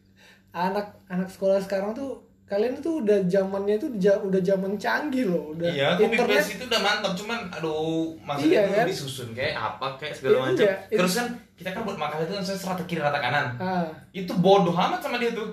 [0.56, 5.52] anak anak sekolah sekarang tuh kalian tuh udah zamannya tuh ja- udah zaman canggih loh
[5.52, 8.86] udah Iya, internet itu udah mantap, cuman aduh maksudnya Iya, itu kan?
[8.86, 10.64] disusun kayak apa kayak segala Iya, macam.
[10.64, 10.76] iya.
[10.92, 12.44] Terus kan kita kan buat makalah itu kan
[12.84, 13.46] kiri rata kanan.
[13.58, 15.48] ah Itu bodoh amat sama dia tuh.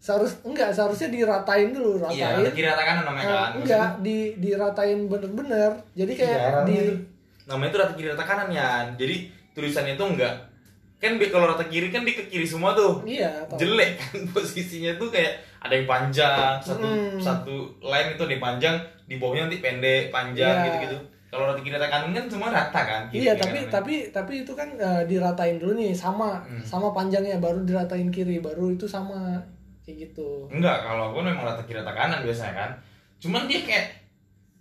[0.00, 2.40] Seharus enggak seharusnya diratain dulu iya ratain.
[2.40, 3.50] rata kiri rata kanan namanya Eh, kan?
[3.54, 5.70] enggak di diratain bener-bener.
[5.92, 6.94] Jadi kayak Iya, di namanya,
[7.46, 9.16] namanya itu rata kiri rata kanan ya jadi
[9.52, 10.34] tulisannya itu enggak.
[10.96, 13.04] Kan bi- kalau rata kiri kan di ke kiri semua tuh.
[13.04, 17.20] Iya jelek kan posisinya tuh kayak ada yang panjang satu Hmm.
[17.20, 20.64] satu line itu yang panjang di bawahnya nanti pendek panjang Iya.
[20.66, 23.02] gitu gitu kalau rata kiri rata kanan kan semua rata kan?
[23.06, 23.68] Kiri Iya tapi kanannya.
[23.70, 26.40] tapi tapi itu kan eh, diratain dulu nih sama.
[26.42, 26.58] Hmm.
[26.62, 29.36] sama panjangnya baru diratain kiri baru itu sama
[29.90, 30.46] kayak gitu.
[30.48, 32.70] enggak kalau aku memang rata kiri rata kanan biasanya kan
[33.18, 33.86] cuman dia kayak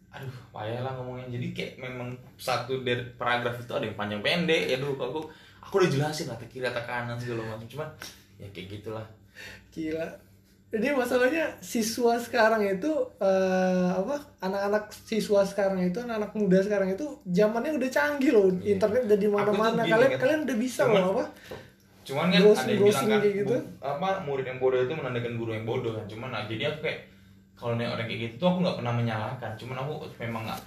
[0.09, 4.65] aduh payah lah ngomongnya jadi kayak memang satu dari paragraf itu ada yang panjang pendek
[4.65, 5.21] ya aduh aku
[5.59, 7.89] aku udah jelasin rata kiri rata kanan segala macam cuman
[8.35, 9.05] ya kayak gitulah
[9.69, 10.07] Gila.
[10.69, 17.05] Jadi masalahnya siswa sekarang itu eh, apa anak-anak siswa sekarang itu anak-anak muda sekarang itu
[17.25, 18.75] zamannya udah canggih loh Iya.
[18.75, 20.19] internet udah di mana-mana kalian kan.
[20.19, 21.23] kalian udah bisa Cuman- loh apa
[22.09, 23.53] cuman kan Browsing- ada yang bilang kan gitu.
[23.53, 25.93] bu- apa murid yang bodoh itu menandakan guru yang bodoh.
[25.93, 26.99] Kan cuman nah, jadi aku kayak
[27.53, 29.51] kalau nih orang kayak gitu tuh aku nggak pernah menyalahkan.
[29.53, 30.59] Cuman aku memang nggak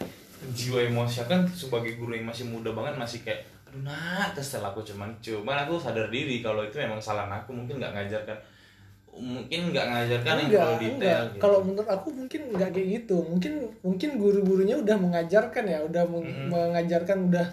[0.53, 4.61] jiwa emosi aku kan sebagai guru yang masih muda banget masih kayak aduh nak kesel
[4.61, 4.81] aku.
[4.83, 7.27] Cuman cuman aku sadar diri kalau itu memang salah.
[7.27, 8.39] Aku mungkin nggak ngajarkan
[9.13, 11.39] mungkin nggak ngajarkan yang enggak terlalu detail enggak gitu.
[11.39, 13.17] kalau menurut aku mungkin enggak kayak gitu.
[13.23, 17.47] Mungkin mungkin guru-gurunya udah mengajarkan ya udah meng- mengajarkan udah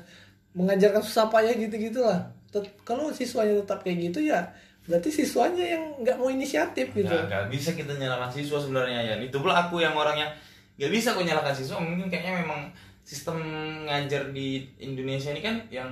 [0.52, 2.32] mengajarkan susah payah gitu gitulah
[2.82, 4.42] kalau siswanya tetap kayak gitu ya
[4.90, 9.16] berarti siswanya yang nggak mau inisiatif gitu Nggak, nggak bisa kita nyalakan siswa sebenarnya ya.
[9.22, 10.34] Itu pula aku yang orangnya
[10.82, 11.78] nggak bisa aku nyalakan siswa.
[11.78, 12.74] Mungkin kayaknya memang
[13.06, 13.38] sistem
[13.86, 15.90] ngajar di Indonesia ini kan yang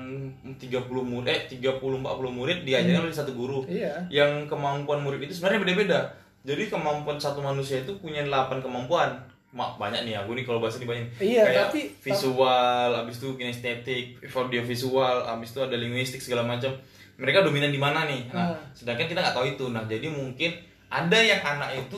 [0.57, 2.01] 30 murid eh 30 40
[2.33, 3.61] murid diajarkan oleh satu guru.
[3.69, 5.99] iya Yang kemampuan murid itu sebenarnya beda-beda.
[6.41, 9.13] Jadi kemampuan satu manusia itu punya 8 kemampuan.
[9.47, 11.07] Mak banyak nih aku nih kalau bahasa ini banyak.
[11.17, 16.75] Iya, Kayak tapi- visual, habis itu kinestetik, audio visual, habis itu ada linguistik segala macam.
[17.15, 18.27] Mereka dominan di mana nih?
[18.29, 18.59] Nah, Hmm.
[18.71, 19.65] sedangkan kita nggak tahu itu.
[19.67, 20.51] Nah, jadi mungkin
[20.87, 21.97] ada yang anak itu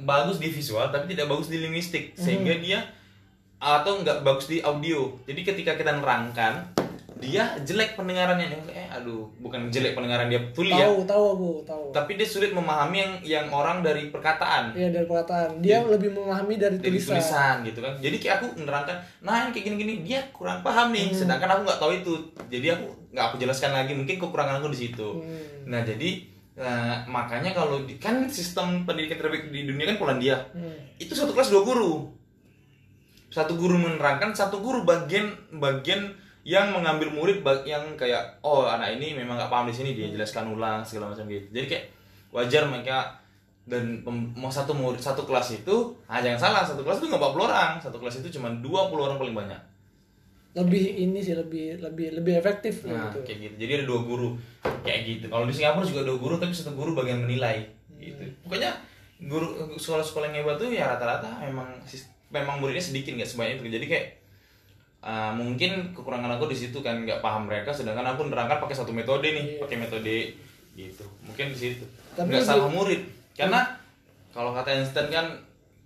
[0.00, 2.78] bagus di visual tapi tidak bagus di linguistik sehingga dia
[3.56, 5.16] atau nggak bagus di audio.
[5.24, 6.75] Jadi ketika kita nerangkan
[7.16, 8.60] dia jelek pendengarannya.
[8.68, 10.84] Eh aduh bukan jelek pendengaran dia full ya.
[10.84, 11.84] Tahu tahu aku tahu.
[11.92, 14.76] Tapi dia sulit memahami yang yang orang dari perkataan.
[14.76, 15.64] Iya dari perkataan.
[15.64, 17.16] Dia lebih memahami dari dari tulisan.
[17.16, 17.94] tulisan gitu kan.
[17.96, 20.04] Jadi kayak aku menerangkan nah yang kayak gini-gini.
[20.04, 22.14] Dia kurang paham nih sedangkan aku nggak tahu itu.
[22.52, 25.08] Jadi aku nggak aku jelaskan lagi mungkin kekurangan aku di situ.
[25.16, 25.72] Hmm.
[25.72, 26.20] nah jadi
[26.52, 30.36] nah, makanya kalau di, kan sistem pendidikan terbaik di dunia kan Polandia.
[30.52, 30.76] Hmm.
[31.00, 32.12] itu satu kelas dua guru.
[33.32, 39.18] Satu guru menerangkan satu guru bagian bagian yang mengambil murid yang kayak oh anak ini
[39.18, 41.42] memang nggak paham di sini dia jelaskan ulang segala macam gitu.
[41.50, 41.84] Jadi kayak
[42.30, 43.18] wajar mereka
[43.66, 43.98] dan
[44.38, 47.72] mau satu murid satu kelas itu ah jangan salah satu kelas itu nggak 40 orang
[47.82, 49.58] satu kelas itu cuma 20 orang paling banyak.
[50.54, 53.26] Lebih ini sih lebih lebih lebih efektif nah gitu.
[53.26, 53.54] kayak gitu.
[53.66, 54.38] Jadi ada dua guru
[54.86, 55.26] kayak gitu.
[55.26, 57.66] Kalau di Singapura juga dua guru tapi satu guru bagian menilai
[57.98, 58.22] gitu.
[58.46, 58.70] Pokoknya
[59.18, 61.74] guru sekolah-sekolah yang hebat tuh ya rata-rata memang
[62.30, 63.82] memang muridnya sedikit nggak sebanyak itu.
[63.82, 64.06] Jadi kayak
[65.04, 68.92] uh, mungkin kekurangan aku di situ kan nggak paham mereka sedangkan aku nerangkan pakai satu
[68.94, 69.60] metode nih Iya.
[69.60, 70.16] pakai metode
[70.76, 71.04] gitu.
[71.24, 71.84] Mungkin di situ.
[72.16, 73.00] Nggak salah murid.
[73.32, 73.64] Karena
[74.32, 75.26] kalau kata Einstein kan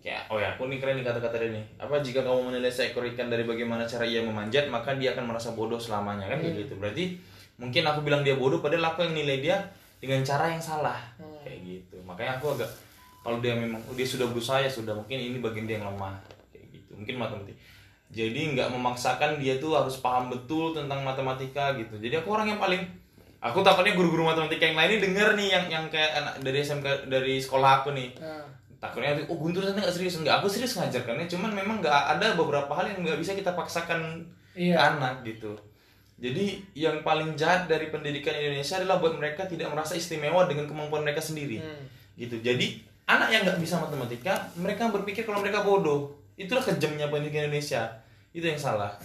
[0.01, 1.64] kayak oh ya aku nih keren nih kata-kata dia nih.
[1.79, 5.55] Apa jika kamu menilai seekor ikan dari bagaimana cara ia memanjat maka dia akan merasa
[5.55, 6.27] bodoh selamanya.
[6.27, 6.75] Kan kayak gitu.
[6.79, 7.14] Berarti
[7.61, 9.57] mungkin aku bilang dia bodoh padahal aku yang nilai dia
[10.03, 10.99] dengan cara yang salah.
[11.23, 11.38] Hmm.
[11.46, 11.96] kayak gitu.
[12.03, 12.70] Makanya aku agak
[13.20, 16.18] kalau dia memang dia sudah berusaha ya sudah mungkin ini bagian dia yang lemah.
[16.51, 16.99] Kayak gitu.
[16.99, 17.70] Mungkin matematika
[18.11, 21.94] jadi nggak memaksakan dia tuh harus paham betul tentang matematika gitu.
[21.94, 22.83] Jadi aku orang yang paling
[23.38, 27.07] aku takutnya guru-guru matematika yang lain ini denger nih yang yang kayak anak dari SMK
[27.07, 28.11] dari sekolah aku nih.
[28.18, 28.42] Nah,
[28.83, 30.18] takutnya oh Guntur nanti nggak serius.
[30.18, 34.27] Nggak aku serius ngajarkannya cuman memang nggak ada beberapa hal yang nggak bisa kita paksakan
[34.59, 34.75] Iya.
[34.75, 35.55] ke anak gitu.
[36.20, 41.07] Jadi yang paling jahat dari pendidikan Indonesia adalah buat mereka tidak merasa istimewa dengan kemampuan
[41.07, 41.62] mereka sendiri.
[41.62, 41.87] Hmm.
[42.18, 42.37] gitu.
[42.42, 48.00] Jadi anak yang nggak bisa matematika mereka berpikir kalau mereka bodoh itulah kejamnya pendidikan Indonesia.
[48.33, 48.96] Itu yang salah.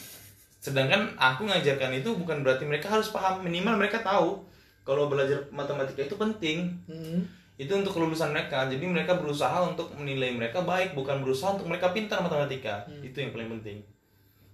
[0.64, 3.44] Sedangkan aku ngajarkan itu bukan berarti mereka harus paham.
[3.44, 4.48] Minimal mereka tahu
[4.88, 6.72] kalau belajar matematika itu penting.
[6.88, 7.28] Hmm.
[7.56, 8.68] itu untuk kelulusan mereka.
[8.68, 12.84] Jadi mereka berusaha untuk menilai mereka baik bukan berusaha untuk mereka pintar matematika.
[13.00, 13.80] Itu yang paling penting.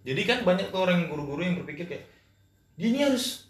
[0.05, 2.05] Jadi kan banyak tuh orang guru-guru yang berpikir kayak
[2.77, 3.49] dia ini harus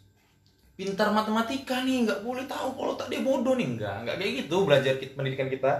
[0.79, 3.75] pintar matematika nih nggak boleh tahu kalau tak dia bodoh nih.
[3.75, 5.71] Nggak nggak kayak gitu belajar kita, pendidikan kita.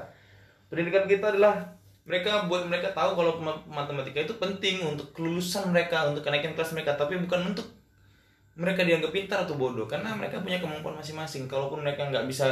[0.68, 1.56] Pendidikan kita adalah
[2.02, 3.38] mereka buat mereka tahu kalau
[3.70, 7.68] matematika itu penting untuk kelulusan mereka untuk kenaikan kelas mereka tapi bukan untuk
[8.58, 11.48] mereka dianggap pintar atau bodoh karena mereka punya kemampuan masing-masing.
[11.48, 12.52] Kalaupun mereka nggak bisa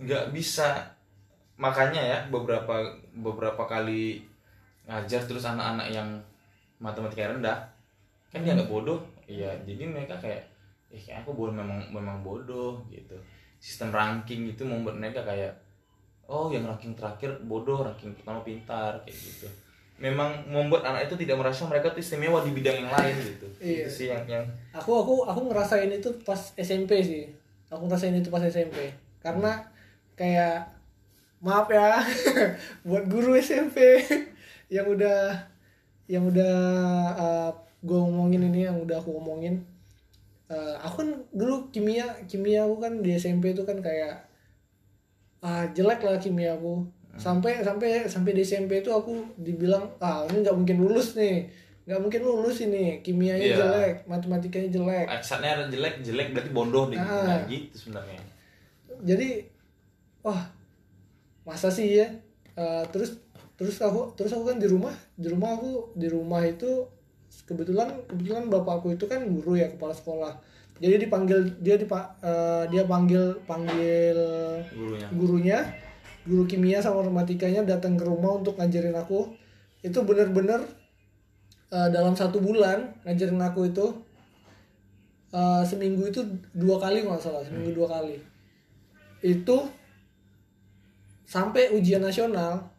[0.00, 0.80] nggak bisa
[1.60, 4.24] makanya ya beberapa beberapa kali
[4.88, 6.08] ngajar terus anak-anak yang
[6.80, 7.58] matematika rendah
[8.30, 9.02] kan dia nggak bodoh.
[9.26, 10.46] Iya jadi mereka kayak
[10.90, 13.16] eh kayak aku bodoh memang memang bodoh gitu.
[13.60, 15.52] Sistem ranking itu membuat mereka kayak
[16.30, 19.50] oh yang ranking terakhir bodoh ranking pertama pintar kayak gitu.
[19.98, 23.46] Memang membuat anak itu tidak merasa mereka tuh istimewa di bidang yang lain gitu.
[23.58, 23.84] Iya.
[23.84, 27.24] itu sih yang yang aku aku aku ngerasain itu pas SMP sih.
[27.68, 29.66] Aku ngerasain itu pas SMP karena
[30.14, 30.70] kayak
[31.42, 32.00] maaf ya
[32.88, 34.00] buat guru SMP
[34.74, 35.34] yang udah
[36.06, 36.54] yang udah
[37.80, 39.64] gue ngomongin ini yang udah aku ngomongin
[40.50, 44.26] Eh, aku kan dulu kimia kimia aku kan di SMP itu kan kayak
[45.40, 46.84] ah jelek lah kimia aku.
[47.16, 51.48] Sampai sampai sampai di SMP itu aku dibilang ah ini nggak mungkin lulus nih.
[51.84, 53.00] Nggak mungkin lulus ini.
[53.00, 53.56] Kimianya Iya.
[53.58, 55.06] jelek matematikanya jelek.
[55.10, 57.26] Aksarnya ada jelek jelek berarti bodoh deh Ah.
[57.26, 58.20] nah, gitu sebenarnya.
[59.02, 59.28] Jadi
[60.20, 60.44] wah
[61.42, 62.06] masa sih ya?
[62.54, 63.16] Eh, terus
[63.56, 66.84] terus aku terus aku kan di rumah di rumah aku di rumah itu
[67.44, 70.32] kebetulan kebetulan bapakku itu kan guru ya kepala sekolah
[70.80, 74.16] jadi dipanggil dia dipa, eh, dia panggil panggil
[74.72, 75.08] gurunya.
[75.12, 75.58] gurunya.
[76.24, 79.28] Guru kimia sama matematikanya datang ke rumah untuk ngajarin aku.
[79.84, 80.64] Itu bener-bener
[81.68, 83.86] eh, dalam satu bulan ngajarin aku itu
[85.36, 86.24] eh, seminggu itu
[86.56, 88.16] dua kali nggak salah seminggu dua kali.
[89.20, 89.68] Itu
[91.28, 92.72] sampai ujian nasional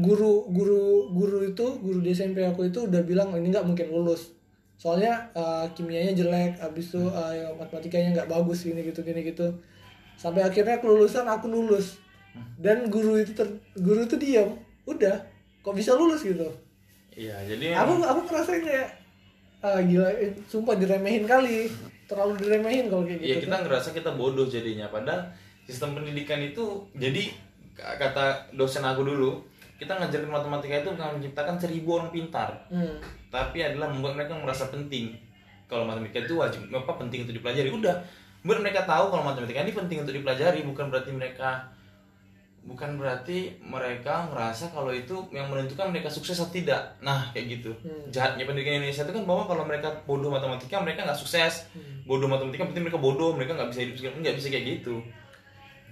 [0.00, 4.39] guru guru guru itu guru di SMP aku itu udah bilang ini nggak mungkin lulus
[4.80, 9.52] soalnya eh, kimianya jelek habis itu eh, matematikanya nggak bagus gini gitu gini gitu.
[10.16, 12.00] Sampai akhirnya kelulusan aku lulus.
[12.56, 13.44] Dan guru itu ter,
[13.76, 14.56] guru itu diam.
[14.88, 15.20] Udah.
[15.60, 16.48] Kok bisa lulus gitu?
[17.12, 18.88] Iya jadi aku aku ngerasain kayak
[19.60, 21.68] ah gila eh, sumpah diremehin kali.
[22.08, 24.88] Terlalu diremehin kalau kayak Iya gitu kita ngerasa kita bodoh jadinya.
[24.88, 25.28] Padahal
[25.68, 27.28] sistem pendidikan itu jadi
[27.76, 29.44] kata dosen aku dulu
[29.76, 32.48] kita ngajarin matematika itu bukan menciptakan seribu orang pintar.
[32.72, 33.19] Hmm.
[33.30, 35.14] Tapi adalah membuat mereka merasa penting.
[35.70, 37.70] Kalau matematika itu wajib apa penting untuk dipelajari?
[37.70, 37.94] Udah.
[38.42, 41.70] Buat mereka tahu kalau matematika ini penting untuk dipelajari bukan berarti mereka
[42.60, 46.98] bukan berarti mereka merasa kalau itu yang menentukan mereka sukses atau tidak.
[47.00, 47.72] Nah kayak gitu.
[47.80, 48.10] Hmm.
[48.12, 51.70] jahatnya pendidikan Indonesia itu kan bahwa kalau mereka bodoh matematika mereka nggak sukses.
[51.72, 52.04] Hmm.
[52.04, 55.00] bodoh matematika berarti mereka bodoh mereka nggak bisa hidup nggak bisa kayak gitu.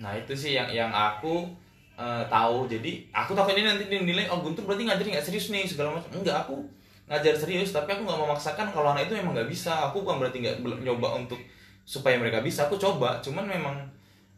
[0.03, 1.49] Nah itu sih yang yang aku
[1.95, 2.67] eh, tahu.
[2.67, 6.11] Jadi aku takut ini nanti dinilai oh Guntur berarti ngajarin nggak serius nih segala macam.
[6.21, 6.78] Enggak aku
[7.09, 9.91] ngajar serius tapi aku nggak memaksakan kalau anak itu memang nggak bisa.
[9.91, 11.41] Aku bukan berarti nggak nyoba untuk
[11.89, 13.19] supaya mereka bisa aku coba.
[13.25, 13.77] Cuman memang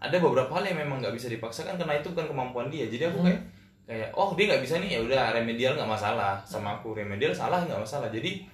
[0.01, 2.87] ada beberapa hal yang memang nggak bisa dipaksakan karena itu bukan kemampuan dia.
[2.87, 3.43] Jadi aku kayak
[3.85, 4.91] kayak oh dia nggak bisa nih.
[4.97, 6.39] Ya udah remedial nggak masalah.
[6.47, 8.09] Sama aku remedial salah nggak masalah.
[8.09, 8.47] Jadi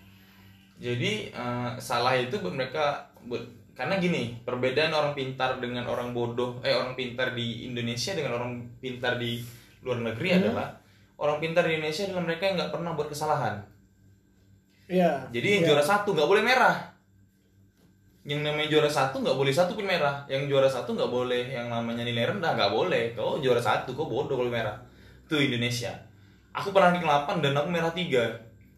[0.77, 3.45] jadi eh, salah itu buat mereka buat
[3.77, 8.65] karena gini perbedaan orang pintar dengan orang bodoh eh orang pintar di Indonesia dengan orang
[8.81, 9.45] pintar di
[9.85, 10.73] luar negeri adalah
[11.21, 13.61] orang pintar di Indonesia adalah mereka yang nggak pernah buat kesalahan
[14.87, 15.27] Iya.
[15.35, 15.69] jadi yang Iya.
[15.75, 16.77] juara satu nggak boleh merah.
[18.27, 20.27] Yang namanya juara satu nggak boleh satu pun merah.
[20.27, 23.15] Yang juara satu nggak boleh yang namanya nilai rendah nggak boleh.
[23.15, 23.95] Kau juara satu?
[23.95, 24.75] Kau bodoh kalau merah?
[25.27, 25.95] Itu Indonesia.
[26.51, 28.27] Aku pernah ranking 8 dan aku merah tiga.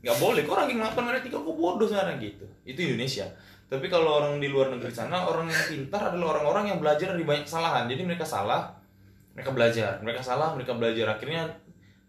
[0.05, 0.43] Nggak boleh.
[0.45, 1.41] Kau ranking 8 merah tiga?
[1.41, 2.21] Kau bodoh sekarang?
[2.21, 2.45] Gitu.
[2.69, 3.25] Itu Indonesia.
[3.69, 7.25] Tapi kalau orang di luar negeri sana orang yang pintar adalah orang-orang yang belajar dari
[7.25, 7.85] banyak kesalahan.
[7.89, 8.69] Jadi mereka salah
[9.33, 10.01] mereka belajar.
[10.05, 11.09] Mereka salah mereka belajar.
[11.17, 11.49] Akhirnya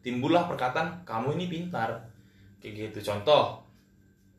[0.04, 2.04] timbullah perkataan kamu ini pintar.
[2.60, 3.12] Kayak gitu.
[3.16, 3.69] Contoh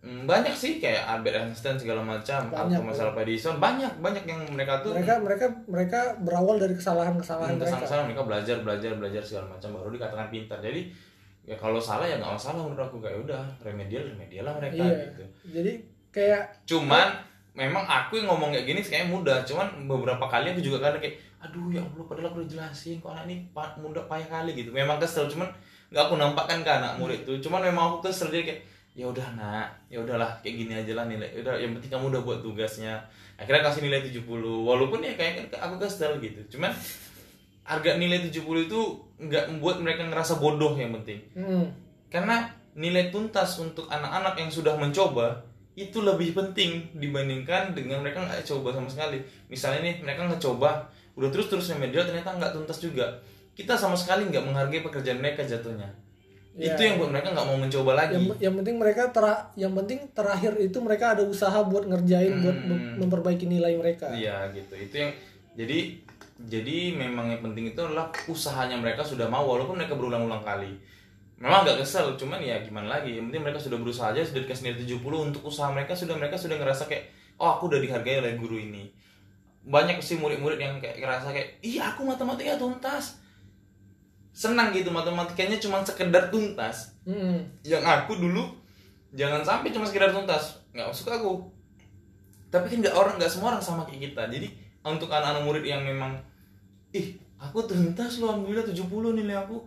[0.00, 4.80] banyak sih kayak Albert Einstein segala macam Banyak, atau masalah Edison banyak banyak yang mereka
[4.80, 7.84] tuh mereka mereka mereka berawal dari kesalahan-kesalahan Hmm, mereka.
[7.84, 10.58] kesalahan mereka belajar belajar belajar segala macam baru dikatakan pintar.
[10.58, 10.88] Jadi
[11.44, 12.96] ya kalau salah ya nggak masalah menurut aku.
[12.98, 14.96] Kayak udah remedial remedial lah mereka Iya.
[15.04, 15.24] gitu.
[15.52, 15.72] Jadi
[16.08, 17.08] kayak cuman
[17.52, 19.44] memang aku yang ngomong kayak gini kayak mudah.
[19.44, 23.12] Cuman beberapa kali aku juga kadang kayak aduh ya allah padahal aku udah jelasin kok
[23.12, 23.36] anak ini
[23.76, 24.72] mudah payah kali gitu.
[24.72, 25.52] Memang kesel cuman
[25.92, 27.36] nggak aku nampakkan ke anak murid tuh.
[27.36, 28.60] Cuman memang aku kesel jadi kayak
[28.94, 29.68] ya udah nak.
[29.88, 31.31] Ya udahlah kayak gini aja lah nilai.
[31.38, 32.98] Udah yang penting kamu udah buat tugasnya.
[33.40, 36.57] Akhirnya kasih nilai 70 walaupun ya kayak aku kesel gitu.
[36.57, 36.74] Cuman
[37.64, 38.81] harga nilai 70 itu
[39.20, 41.22] nggak membuat mereka ngerasa bodoh yang penting.
[41.38, 41.70] Hmm,
[42.11, 45.46] karena nilai tuntas untuk anak-anak yang sudah mencoba
[45.79, 49.22] itu lebih penting dibandingkan dengan mereka nggak coba sama sekali.
[49.46, 53.07] Misalnya nih mereka ngecoba, udah terus terus remedial ternyata nggak tuntas juga.
[53.55, 55.88] Kita sama sekali nggak menghargai pekerjaan mereka jatuhnya.
[56.61, 56.77] Iya.
[56.77, 58.12] Itu yang buat mereka nggak mau mencoba lagi.
[58.20, 62.59] yang yang penting mereka tera, yang penting terakhir itu mereka ada usaha buat ngerjain buat
[62.61, 64.12] mem- memperbaiki nilai mereka.
[64.12, 64.76] Iya gitu.
[64.76, 65.11] Itu yang
[65.57, 65.97] jadi
[66.41, 70.76] jadi memang yang penting itu adalah usahanya mereka sudah mau walaupun mereka berulang-ulang kali.
[71.41, 73.16] Memang agak kesel, cuman ya gimana lagi.
[73.16, 75.01] Yang penting mereka sudah berusaha aja sudah dikasih nilai 70
[75.32, 77.09] untuk usaha mereka sudah mereka sudah ngerasa kayak
[77.41, 78.93] oh aku udah dihargai oleh guru ini.
[79.61, 83.20] Banyak sih murid-murid yang kayak ngerasa kayak iya aku matematika tuntas.
[84.41, 86.97] Senang gitu matematikanya cuma sekedar tuntas.
[87.05, 88.49] Hmm, yang aku dulu
[89.12, 90.64] jangan sampai cuma sekedar tuntas.
[90.72, 91.45] Nggak suka aku.
[92.49, 94.32] Tapi kan nggak orang nggak semua orang sama kayak kita.
[94.32, 94.49] Jadi
[94.80, 96.16] untuk anak-anak murid yang memang
[96.91, 98.80] ih aku tuntas loh alhamdulillah 70
[99.12, 99.61] nilai aku.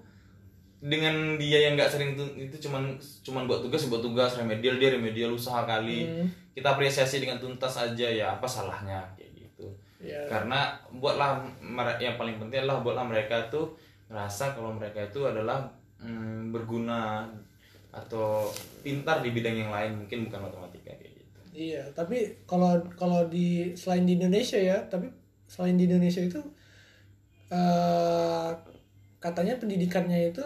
[0.81, 4.89] Dengan dia yang nggak sering tu- itu cuman cuman buat tugas buat tugas remedial dia
[4.91, 6.09] remedial usaha kali.
[6.09, 6.27] Hmm.
[6.53, 9.65] kita apresiasi dengan tuntas aja ya apa salahnya kayak gitu.
[9.97, 11.41] Ya karena buatlah
[11.97, 13.73] yang paling penting adalah buatlah mereka tuh
[14.13, 15.65] merasa kalau mereka itu adalah
[15.97, 17.25] mm, berguna
[17.89, 18.45] atau
[18.85, 23.73] pintar di bidang yang lain mungkin bukan matematika kayak gitu iya tapi kalau kalau di
[23.73, 25.09] selain di Indonesia ya tapi
[25.49, 26.41] selain di Indonesia itu
[27.49, 28.49] eh
[29.17, 30.45] katanya pendidikannya itu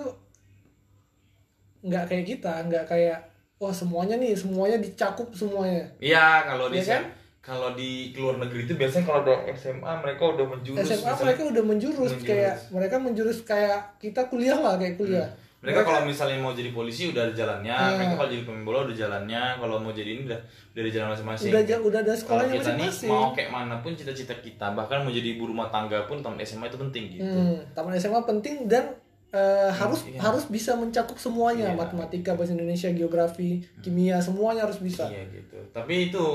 [1.87, 3.19] nggak kayak kita nggak kayak
[3.57, 7.03] wah semuanya nih semuanya dicakup semuanya iya kalau di Iya kan?
[7.47, 11.41] Kalau di luar negeri itu biasanya kalau udah SMA mereka udah menjurus SMA misalnya- mereka
[11.47, 12.27] udah menjurus, Menjurus.
[12.27, 15.27] kayak mereka menjurus kayak kita kuliah lah kayak kuliah
[15.57, 17.95] mereka kalau misalnya mau jadi polisi udah ada jalannya Iya.
[17.97, 20.39] mereka kalau jadi pemain bola udah jalannya kalau mau jadi ini udah
[20.69, 23.75] udah ada jalan masing-masing udah udah ada kalau sekolahnya kita nih masing-masing mau kayak mana
[23.79, 27.25] pun cita-cita kita bahkan mau jadi ibu rumah tangga pun taman SMA itu penting gitu
[27.25, 28.91] Hmm, taman SMA penting dan
[29.29, 30.19] eh, harus iya.
[30.21, 31.75] harus bisa mencakup semuanya Iya.
[31.75, 35.57] matematika bahasa Indonesia geografi kimia semuanya harus bisa Iya gitu.
[35.71, 36.25] Tapi itu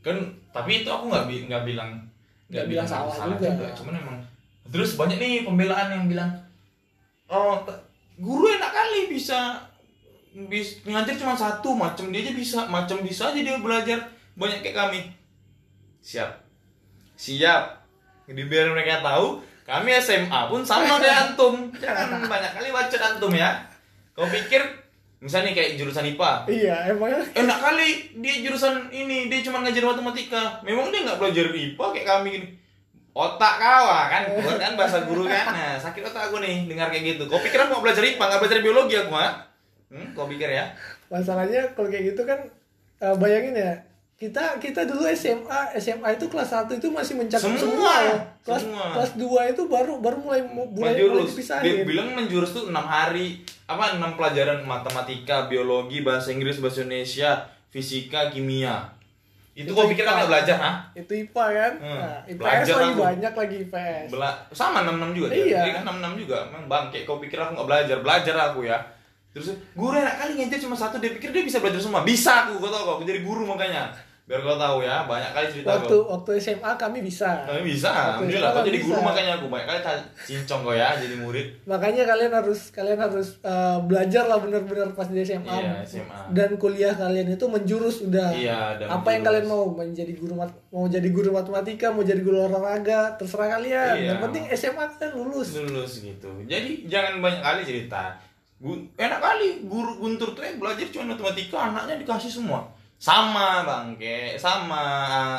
[0.00, 0.16] kan
[0.50, 1.90] tapi itu aku nggak bi- nggak bilang
[2.48, 3.68] Nggak bilang salah juga.
[3.76, 4.18] Cuman emang
[4.68, 6.32] terus banyak nih pembelaan yang bilang
[7.28, 7.60] oh
[8.16, 9.60] guru enak kali bisa
[10.48, 14.00] bis ngajar cuma satu macam dia aja bisa macam bisa aja dia belajar.
[14.32, 15.00] Banyak kayak kami.
[16.00, 16.40] Siap
[17.14, 17.84] siap.
[18.24, 21.68] Dibiarin mereka tahu kami SMA pun sama kayak antum.
[21.76, 22.24] Jangan.
[22.24, 23.60] Banyak kali baca antum ya.
[24.16, 24.64] Kau pikir
[25.18, 27.26] misalnya kayak jurusan IPA iya emangnya?
[27.34, 27.88] Enak kali
[28.22, 30.62] dia jurusan ini dia cuma ngajar matematika.
[30.62, 32.48] Memang dia nggak belajar IPA kayak kami gini
[33.18, 34.22] otak kawa kan?
[34.30, 35.50] Gua kan bahasa guru kan?
[35.50, 37.26] Nah sakit otak aku nih dengar kayak gitu.
[37.26, 39.32] Kau pikir aku mau belajar IPA nggak belajar biologi aku mah
[39.90, 40.70] hmm, kau pikir ya?
[41.10, 42.38] Masalahnya kalau kayak gitu kan
[43.02, 43.72] eh, bayangin ya
[44.18, 48.16] kita kita dulu SMA SMA itu kelas 1 itu masih mencakup Semua, semua, ya.
[48.42, 48.84] kelas semua.
[48.90, 52.82] kelas 2 itu baru baru mulai mulai, mulai menjurus dia dipisahin bilang menjurus tuh enam
[52.82, 58.90] hari apa enam pelajaran matematika biologi bahasa Inggris bahasa Indonesia fisika kimia
[59.54, 62.90] itu kau pikir kan nggak belajar ah itu IPA kan Hmm, nah, IPS belajar lagi
[62.90, 63.02] aku.
[63.06, 65.42] banyak lagi IPS Bela sama 66 juga dia.
[65.44, 65.60] Iya.
[65.62, 66.36] Dia kan 66 juga.
[66.46, 67.96] Emang bangke kau pikir aku nggak belajar?
[67.98, 68.78] Belajar aku ya.
[69.30, 72.06] Terus guru enak kali ngajar cuma satu dia pikir dia bisa belajar semua.
[72.06, 72.94] Bisa aku, kau tahu kok.
[72.98, 73.90] Aku jadi guru makanya.
[74.28, 76.12] Biar kau tahu ya, banyak kali cerita waktu kau.
[76.12, 78.50] waktu SMA kami bisa Kami bisa, Waktu alhamdulillah.
[78.52, 79.80] Kau jadi guru makanya aku banyak kali
[80.22, 81.46] cincong kau ya jadi murid.
[81.64, 85.48] makanya kalian harus kalian harus eh, belajar lah benar-benar pas di SMA.
[85.48, 86.20] Iya, SMA.
[86.30, 89.24] dan kuliah kalian itu menjurus udah Iya, apa yang menjurus.
[89.24, 93.94] kalian mau menjadi guru mat- mau jadi guru matematika mau jadi guru olahraga terserah kalian
[93.96, 94.06] Iya.
[94.06, 96.28] yang penting SMA kalian lulus lulus gitu.
[96.44, 98.12] Jadi jangan banyak kali cerita.
[98.94, 102.60] Enak kali guru Guntur tuh eh, belajar cuma matematika, anaknya dikasih semua.
[102.98, 104.82] Sama bangke, sama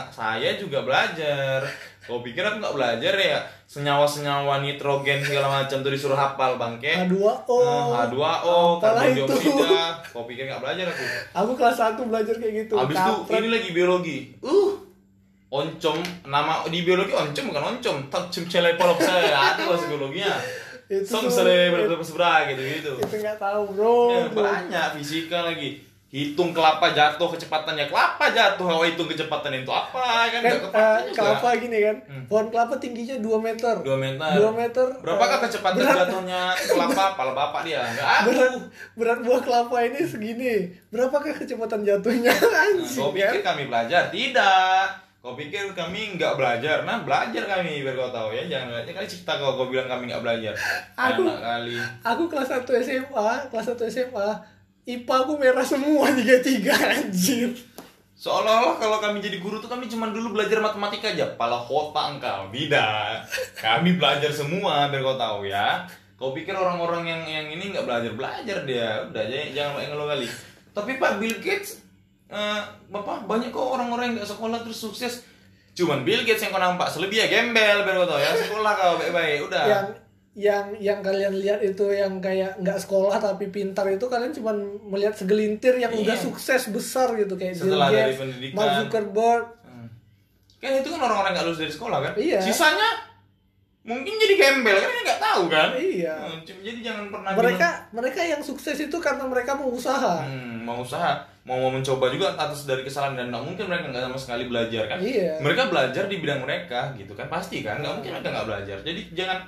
[0.08, 1.60] saya juga belajar.
[2.00, 3.38] Kau pikir aku nggak belajar ya?
[3.68, 6.88] Senyawa-senyawa nitrogen segala macam tuh disuruh hafal bangke.
[7.06, 9.24] H2O Nah, H2O, Apalah karbon itu.
[9.28, 9.76] dioksida.
[10.10, 11.04] Kau pikir nggak belajar aku?
[11.36, 14.18] aku kelas 1 belajar kayak gitu Habis itu ini lagi biologi.
[14.40, 14.72] Uh,
[15.52, 19.54] oncom nama di biologi oncom bukan oncom, tak cele polop saya.
[19.54, 20.34] Itu bahasa biologinya.
[20.90, 22.92] Itu sele berapa seberapa gitu gitu.
[22.98, 25.86] itu nggak tahu bro Ya, banyak fisika lagi.
[26.10, 27.86] Hitung kelapa jatuh kecepatannya.
[27.86, 31.14] Kelapa jatuh, kalau hitung kecepatan itu apa kan kan nggak juga.
[31.14, 32.24] kelapa gini kan Hmm.
[32.26, 34.30] pohon kelapa tingginya 2 meter 2 meter.
[34.36, 37.04] 2 meter Berapakah eh, kecepatan berat, jatuhnya kelapa?
[37.18, 37.86] Pala bapak dia.
[37.86, 38.26] Enggak ada.
[38.26, 38.54] berat
[38.96, 40.54] berat buah kelapa ini segini
[40.90, 44.04] berapakah kecepatan jatuhnya Nah, anjing kau kan pikir kami belajar?
[44.10, 44.86] Tidak.
[45.20, 46.82] Kau pikir kami nggak belajar?
[46.84, 48.50] Nah, belajar kami biar kau tahu ya.
[48.50, 50.58] Jangan ya kali cerita kau kau bilang kami nggak belajar.
[50.96, 51.76] Aku- Enak kali.
[52.02, 54.30] aku kelas 1 SMA kelas 1 SMA
[54.90, 57.54] IPA aku merah semua tiga tiga anjir
[58.20, 61.40] Seolah-olah kalau kami jadi guru tuh kami cuma dulu belajar matematika aja.
[61.40, 62.52] Pala kota engkau.
[62.52, 63.16] Tidak.
[63.64, 65.88] Kami belajar semua biar kau tahu ya.
[66.20, 69.08] Kau pikir orang-orang yang yang ini nggak belajar belajar dia.
[69.08, 70.28] Udah jangan jangan ngeluh kali.
[70.76, 71.80] Tapi Pak Bill Gates,
[72.28, 72.60] eh,
[72.92, 75.24] bapak banyak kok orang-orang yang nggak sekolah terus sukses.
[75.72, 78.32] Cuman Bill Gates yang kau nampak selebihnya gembel biar kau tahu ya.
[78.36, 79.48] Sekolah kau baik-baik.
[79.48, 79.64] Udah.
[79.64, 79.86] yang
[80.34, 84.54] yang yang kalian lihat itu yang kayak nggak sekolah tapi pintar itu kalian cuma
[84.88, 86.22] melihat segelintir yang udah Iya.
[86.22, 88.56] sukses besar gitu kayak Bill Setelah dari Gates, pendidikan.
[88.56, 89.88] Mark Zuckerberg Hmm.
[90.58, 92.14] Kan itu kan orang-orang nggak lulus dari sekolah kan?
[92.16, 92.40] Iya.
[92.40, 92.90] Sisanya
[93.82, 95.70] mungkin jadi gembel kan nggak tahu kan?
[95.74, 96.14] Iya.
[96.20, 100.78] Hmm, Jadi jangan pernah mereka mereka yang sukses itu karena mereka mau usaha hmm, mau
[100.80, 104.44] usaha, mau mau mencoba juga atas dari kesalahan dan nggak mungkin mereka nggak sama sekali
[104.46, 105.00] belajar kan?
[105.02, 105.42] Iya.
[105.42, 107.82] Mereka belajar di bidang mereka gitu kan pasti kan?
[107.82, 108.78] Nggak mungkin mereka nggak belajar.
[108.86, 109.40] Jadi jangan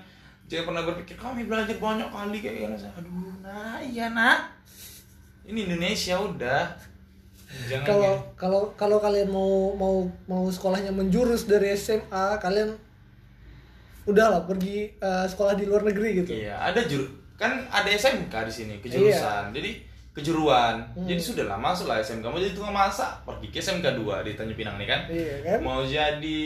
[0.52, 2.76] jangan pernah berpikir kami belajar banyak kali kayak gini.
[2.76, 4.52] Aduh, nah iya nak.
[5.47, 6.68] Ini Indonesia udah.
[7.88, 12.76] Kalau kalau kalau kalian mau mau mau sekolahnya menjurus dari SMA kalian
[14.08, 18.34] udah lah pergi eh, sekolah di luar negeri gitu Iya, ada jur kan ada SMK
[18.47, 19.52] di sini kejurusan.
[19.56, 20.76] Jadi kejuruan.
[20.91, 21.07] Hmm.
[21.07, 22.28] Jadi sudah lah masuk lah SMK.
[22.28, 25.07] Mau jadi tukang masak, pergi ke SMK 2 di Tanjung Pinang nih kan.
[25.07, 26.43] iya kan Mau jadi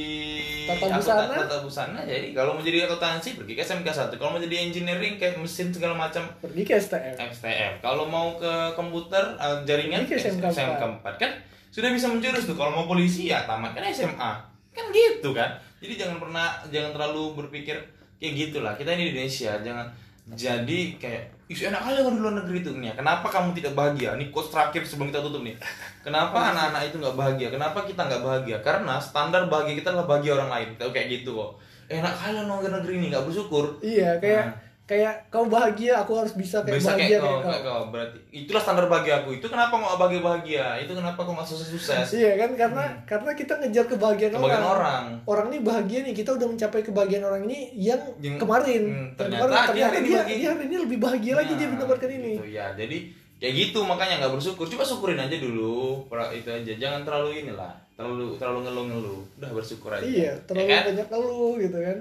[0.65, 1.33] Tata busana?
[1.33, 4.13] tata busana jadi kalau mau jadi akuntansi pergi ke SMK 1.
[4.15, 7.71] Kalau mau jadi engineering kayak mesin segala macam pergi ke STM STM.
[7.81, 11.31] Kalau mau ke komputer eh, jaringan Pergi ke SMK SMK 4 kan
[11.73, 12.53] sudah bisa menjurus tuh.
[12.53, 14.31] Kalau mau polisi ya tamat kan SMA.
[14.71, 15.57] Kan gitu kan.
[15.81, 17.81] Jadi jangan pernah jangan terlalu berpikir
[18.17, 18.77] kayak gitulah.
[18.77, 19.85] Kita ini di Indonesia jangan
[20.33, 22.97] jadi kayak Ih, enak kali kalau di luar negeri itu nih.
[22.97, 24.17] Kenapa kamu tidak bahagia?
[24.17, 25.53] Ini quotes terakhir sebelum kita tutup nih.
[26.01, 27.47] Kenapa anak-anak itu nggak bahagia?
[27.53, 28.57] Kenapa kita nggak bahagia?
[28.65, 30.69] Karena standar bahagia kita adalah bahagia orang lain.
[30.81, 31.61] Kayak gitu kok.
[31.85, 33.77] Enak kali di luar negeri ini nggak bersyukur.
[33.85, 37.49] iya kayak kayak kau bahagia aku harus bisa kayak bisa bahagia kayak kau, kayak kau
[37.49, 37.83] kayak kau.
[37.89, 39.29] berarti itulah standar bahagia aku.
[39.33, 42.49] Itu kenapa nggak bahagia bahagia itu kenapa kau nggak sukses sukses iya kan?
[42.53, 44.75] Karena karena kita ngejar kebahagiaan, Kebahagiaan orang.
[44.77, 45.05] orang.
[45.25, 48.81] orang ini bahagia nih kita udah mencapai kebahagiaan orang ini yang, Yang- kemarin.
[48.85, 50.37] hmm, ternyata kemarin, dia ternyata dia, bahagia.
[50.37, 52.31] dia hari ini lebih bahagia lagi dia Nah, mendapatkan ini.
[52.37, 52.65] gitu, ya.
[52.71, 52.97] Jadi
[53.35, 54.65] kayak gitu makanya nggak bersyukur.
[54.69, 56.71] Coba syukurin aja dulu itu aja.
[56.77, 59.21] Jangan terlalu inilah terlalu terlalu ngeluh-ngeluh.
[59.35, 60.05] Udah bersyukur aja.
[60.05, 60.83] Iya terlalu Ya kan?
[60.93, 61.99] banyak keluh gitu kan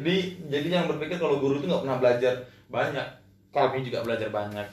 [0.00, 0.16] jadi
[0.48, 2.34] jadi jangan berpikir kalau guru itu nggak pernah belajar
[2.72, 3.06] banyak
[3.50, 4.66] kami juga belajar banyak.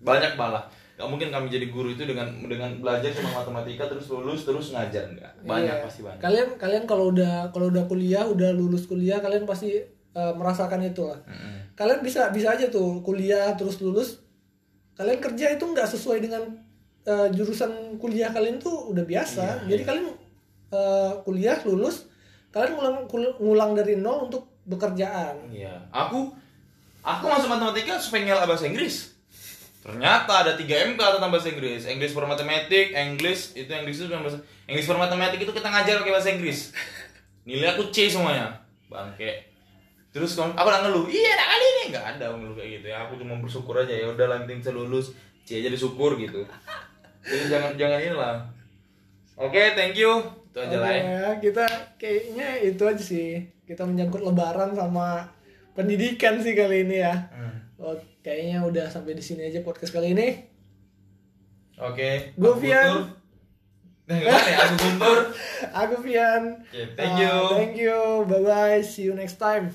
[0.00, 0.64] Banyak malah.
[0.96, 5.10] Nggak mungkin kami jadi guru itu dengan dengan belajar cuma matematika terus lulus terus ngajar.
[5.10, 5.84] Enggak banyak Iya.
[5.84, 6.20] pasti banyak.
[6.22, 9.76] Kalian kalian kalau udah kalau udah kuliah udah lulus kuliah kalian pasti
[10.14, 11.18] eh, merasakan itu lah.
[11.26, 11.74] Mm-mm.
[11.74, 14.22] kalian bisa bisa aja tuh kuliah terus lulus.
[14.94, 16.42] Kalian kerja itu nggak sesuai dengan
[17.02, 19.66] eh, jurusan kuliah kalian tuh udah biasa.
[19.66, 20.06] Iya, jadi kalian
[20.70, 22.06] eh, kuliah lulus
[22.54, 22.96] kalian ngulang
[23.42, 26.32] ngulang dari nol untuk bekerjaan Iya, aku
[27.04, 29.12] aku masuk matematika supaya ngelak bahasa Inggris.
[29.84, 31.84] Ternyata ada 3 MK tentang bahasa Inggris.
[31.84, 36.14] English for Mathematics, English itu English itu bahasa English for Mathematics itu kita ngajar pakai
[36.16, 36.72] bahasa Inggris.
[37.44, 38.64] Nilai aku C semuanya.
[38.88, 39.52] Bangke.
[40.14, 42.96] Terus aku udah ngeluh, iya nak kali ini nggak ada ngeluh kayak gitu ya.
[43.04, 45.12] Aku cuma bersyukur aja ya udah lah yang penting bisa lulus,
[45.44, 46.46] C aja disyukur gitu.
[47.26, 48.36] Jadi jangan jangan inilah.
[49.34, 50.43] Oke, thank you.
[50.54, 51.22] Itu aja lah ya.
[51.36, 51.66] Kita
[51.98, 55.26] kayaknya itu aja sih kita menyangkut lebaran sama
[55.72, 57.58] pendidikan sih kali ini ya Hmm.
[57.76, 60.28] Oh, kayaknya udah sampai di sini aja podcast kali ini
[61.74, 62.30] Oke.
[62.38, 62.92] Gua aku Fian.
[64.04, 64.30] Nah, ya?
[64.62, 65.18] Aku Guntur.
[65.82, 67.36] aku Fian Oke, thank Uh, you.
[67.50, 69.74] thank you bye bye see you next time